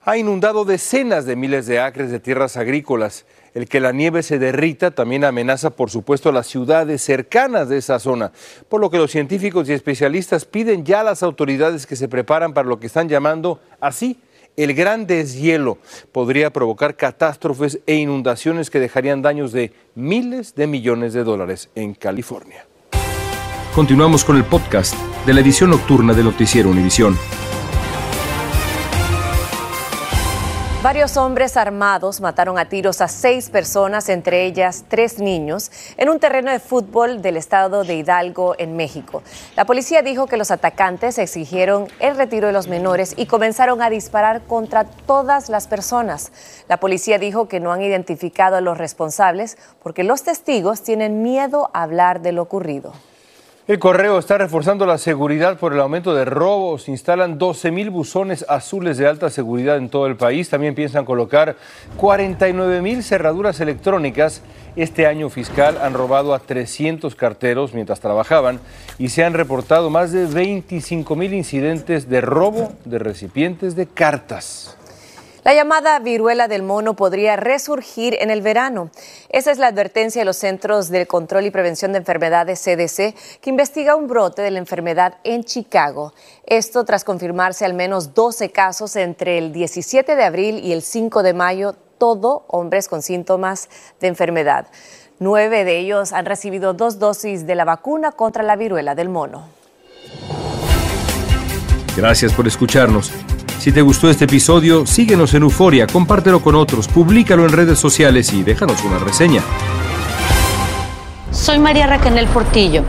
ha 0.04 0.16
inundado 0.16 0.64
decenas 0.64 1.26
de 1.26 1.36
miles 1.36 1.66
de 1.66 1.80
acres 1.80 2.10
de 2.10 2.20
tierras 2.20 2.56
agrícolas. 2.56 3.24
El 3.54 3.68
que 3.68 3.80
la 3.80 3.92
nieve 3.92 4.22
se 4.22 4.38
derrita 4.38 4.92
también 4.92 5.24
amenaza, 5.24 5.70
por 5.70 5.90
supuesto, 5.90 6.30
a 6.30 6.32
las 6.32 6.46
ciudades 6.46 7.02
cercanas 7.02 7.68
de 7.68 7.78
esa 7.78 7.98
zona, 7.98 8.32
por 8.68 8.80
lo 8.80 8.90
que 8.90 8.96
los 8.96 9.10
científicos 9.10 9.68
y 9.68 9.74
especialistas 9.74 10.44
piden 10.44 10.84
ya 10.84 11.00
a 11.00 11.04
las 11.04 11.22
autoridades 11.22 11.86
que 11.86 11.96
se 11.96 12.08
preparan 12.08 12.54
para 12.54 12.68
lo 12.68 12.80
que 12.80 12.86
están 12.86 13.08
llamando 13.08 13.60
así 13.80 14.18
el 14.56 14.74
gran 14.74 15.06
deshielo 15.06 15.78
podría 16.12 16.52
provocar 16.52 16.96
catástrofes 16.96 17.80
e 17.86 17.94
inundaciones 17.94 18.70
que 18.70 18.80
dejarían 18.80 19.22
daños 19.22 19.52
de 19.52 19.72
miles 19.94 20.54
de 20.54 20.66
millones 20.66 21.14
de 21.14 21.24
dólares 21.24 21.70
en 21.74 21.94
California. 21.94 22.66
Continuamos 23.74 24.24
con 24.24 24.36
el 24.36 24.44
podcast 24.44 24.94
de 25.24 25.32
la 25.32 25.40
edición 25.40 25.70
nocturna 25.70 26.12
de 26.12 26.22
Noticiero 26.22 26.68
Univisión. 26.68 27.16
Varios 30.82 31.16
hombres 31.16 31.56
armados 31.56 32.20
mataron 32.20 32.58
a 32.58 32.68
tiros 32.68 33.00
a 33.02 33.06
seis 33.06 33.50
personas, 33.50 34.08
entre 34.08 34.46
ellas 34.46 34.84
tres 34.88 35.20
niños, 35.20 35.70
en 35.96 36.08
un 36.08 36.18
terreno 36.18 36.50
de 36.50 36.58
fútbol 36.58 37.22
del 37.22 37.36
estado 37.36 37.84
de 37.84 37.94
Hidalgo, 37.94 38.56
en 38.58 38.74
México. 38.74 39.22
La 39.54 39.64
policía 39.64 40.02
dijo 40.02 40.26
que 40.26 40.36
los 40.36 40.50
atacantes 40.50 41.18
exigieron 41.18 41.86
el 42.00 42.16
retiro 42.16 42.48
de 42.48 42.52
los 42.52 42.66
menores 42.66 43.14
y 43.16 43.26
comenzaron 43.26 43.80
a 43.80 43.90
disparar 43.90 44.42
contra 44.42 44.82
todas 44.82 45.50
las 45.50 45.68
personas. 45.68 46.32
La 46.68 46.78
policía 46.78 47.20
dijo 47.20 47.46
que 47.46 47.60
no 47.60 47.72
han 47.72 47.82
identificado 47.82 48.56
a 48.56 48.60
los 48.60 48.76
responsables 48.76 49.58
porque 49.84 50.02
los 50.02 50.24
testigos 50.24 50.82
tienen 50.82 51.22
miedo 51.22 51.70
a 51.74 51.84
hablar 51.84 52.22
de 52.22 52.32
lo 52.32 52.42
ocurrido. 52.42 52.92
El 53.68 53.78
correo 53.78 54.18
está 54.18 54.38
reforzando 54.38 54.86
la 54.86 54.98
seguridad 54.98 55.56
por 55.56 55.72
el 55.72 55.78
aumento 55.78 56.16
de 56.16 56.24
robos. 56.24 56.88
Instalan 56.88 57.38
12 57.38 57.70
mil 57.70 57.90
buzones 57.90 58.44
azules 58.48 58.98
de 58.98 59.06
alta 59.06 59.30
seguridad 59.30 59.76
en 59.76 59.88
todo 59.88 60.08
el 60.08 60.16
país. 60.16 60.50
También 60.50 60.74
piensan 60.74 61.04
colocar 61.04 61.54
49 61.96 62.82
mil 62.82 63.04
cerraduras 63.04 63.60
electrónicas. 63.60 64.42
Este 64.74 65.06
año 65.06 65.30
fiscal 65.30 65.78
han 65.80 65.94
robado 65.94 66.34
a 66.34 66.40
300 66.40 67.14
carteros 67.14 67.72
mientras 67.72 68.00
trabajaban 68.00 68.58
y 68.98 69.10
se 69.10 69.22
han 69.22 69.32
reportado 69.32 69.90
más 69.90 70.10
de 70.10 70.26
25 70.26 71.14
mil 71.14 71.32
incidentes 71.32 72.08
de 72.08 72.20
robo 72.20 72.72
de 72.84 72.98
recipientes 72.98 73.76
de 73.76 73.86
cartas. 73.86 74.76
La 75.44 75.54
llamada 75.54 75.98
viruela 75.98 76.46
del 76.46 76.62
mono 76.62 76.94
podría 76.94 77.34
resurgir 77.34 78.16
en 78.20 78.30
el 78.30 78.42
verano. 78.42 78.90
Esa 79.28 79.50
es 79.50 79.58
la 79.58 79.66
advertencia 79.66 80.20
de 80.20 80.24
los 80.24 80.36
Centros 80.36 80.88
de 80.88 81.06
Control 81.06 81.44
y 81.44 81.50
Prevención 81.50 81.90
de 81.90 81.98
Enfermedades 81.98 82.60
CDC, 82.62 83.40
que 83.40 83.50
investiga 83.50 83.96
un 83.96 84.06
brote 84.06 84.40
de 84.40 84.52
la 84.52 84.60
enfermedad 84.60 85.14
en 85.24 85.42
Chicago. 85.42 86.12
Esto 86.46 86.84
tras 86.84 87.02
confirmarse 87.02 87.64
al 87.64 87.74
menos 87.74 88.14
12 88.14 88.50
casos 88.50 88.94
entre 88.94 89.36
el 89.36 89.52
17 89.52 90.14
de 90.14 90.24
abril 90.24 90.60
y 90.62 90.72
el 90.72 90.82
5 90.82 91.24
de 91.24 91.34
mayo, 91.34 91.74
todo 91.98 92.44
hombres 92.46 92.86
con 92.86 93.02
síntomas 93.02 93.68
de 94.00 94.06
enfermedad. 94.06 94.68
Nueve 95.18 95.64
de 95.64 95.78
ellos 95.78 96.12
han 96.12 96.26
recibido 96.26 96.72
dos 96.72 97.00
dosis 97.00 97.46
de 97.46 97.56
la 97.56 97.64
vacuna 97.64 98.12
contra 98.12 98.44
la 98.44 98.54
viruela 98.54 98.94
del 98.94 99.08
mono. 99.08 99.48
Gracias 101.96 102.32
por 102.32 102.46
escucharnos. 102.46 103.12
Si 103.62 103.70
te 103.70 103.80
gustó 103.80 104.10
este 104.10 104.24
episodio, 104.24 104.86
síguenos 104.86 105.34
en 105.34 105.44
Euforia, 105.44 105.86
compártelo 105.86 106.42
con 106.42 106.56
otros, 106.56 106.88
públicalo 106.88 107.44
en 107.44 107.52
redes 107.52 107.78
sociales 107.78 108.32
y 108.32 108.42
déjanos 108.42 108.82
una 108.82 108.98
reseña. 108.98 109.40
Soy 111.30 111.60
María 111.60 111.86
Raquel 111.86 112.26
Portillo 112.26 112.82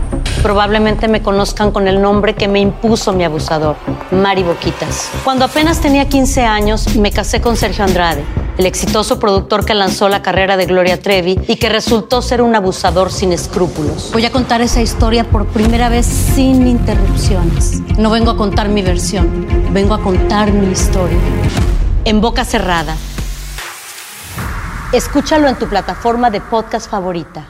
probablemente 0.44 1.08
me 1.08 1.22
conozcan 1.22 1.72
con 1.72 1.88
el 1.88 2.02
nombre 2.02 2.36
que 2.36 2.50
me 2.50 2.60
impuso 2.60 3.14
mi 3.14 3.24
abusador, 3.24 3.78
Mari 4.12 4.44
Boquitas. 4.44 5.10
Cuando 5.24 5.46
apenas 5.46 5.80
tenía 5.80 6.10
15 6.10 6.44
años, 6.44 6.98
me 6.98 7.12
casé 7.12 7.40
con 7.40 7.56
Sergio 7.56 7.86
Andrade, 7.86 8.26
el 8.58 8.66
exitoso 8.66 9.20
productor 9.20 9.66
que 9.66 9.74
lanzó 9.74 10.10
la 10.10 10.22
carrera 10.22 10.58
de 10.58 10.66
Gloria 10.66 11.02
Trevi 11.02 11.40
y 11.48 11.56
que 11.56 11.70
resultó 11.70 12.22
ser 12.22 12.42
un 12.42 12.56
abusador 12.56 13.12
sin 13.12 13.34
escrúpulos. 13.34 14.10
Voy 14.14 14.26
a 14.26 14.32
contar 14.32 14.62
esa 14.62 14.82
historia 14.82 15.24
por 15.24 15.48
primera 15.48 15.90
vez 15.90 16.06
sin 16.06 16.68
interrupciones. 16.68 17.82
No 17.98 18.10
vengo 18.10 18.32
a 18.32 18.38
contar 18.38 18.70
mi 18.70 18.82
versión, 18.82 19.48
vengo 19.72 19.94
a 19.94 20.02
contar 20.02 20.52
mi 20.52 20.72
historia. 20.72 21.18
En 22.06 22.22
boca 22.22 22.46
cerrada. 22.46 22.96
Escúchalo 24.92 25.48
en 25.48 25.58
tu 25.58 25.68
plataforma 25.68 26.30
de 26.30 26.42
podcast 26.42 26.90
favorita. 26.90 27.50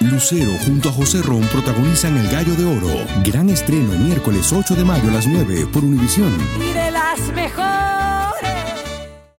Lucero 0.00 0.50
junto 0.66 0.88
a 0.88 0.92
José 0.92 1.22
Ron 1.22 1.42
protagonizan 1.42 2.16
El 2.16 2.28
Gallo 2.28 2.54
de 2.54 2.64
Oro. 2.64 3.06
Gran 3.24 3.48
estreno 3.48 3.92
miércoles 3.92 4.52
8 4.52 4.74
de 4.74 4.84
mayo 4.84 5.08
a 5.08 5.12
las 5.12 5.26
9 5.26 5.68
por 5.72 5.84
Univisión. 5.84 6.36
Y 6.60 6.72
de 6.72 6.90
las 6.90 7.20
mejores. 7.32 8.03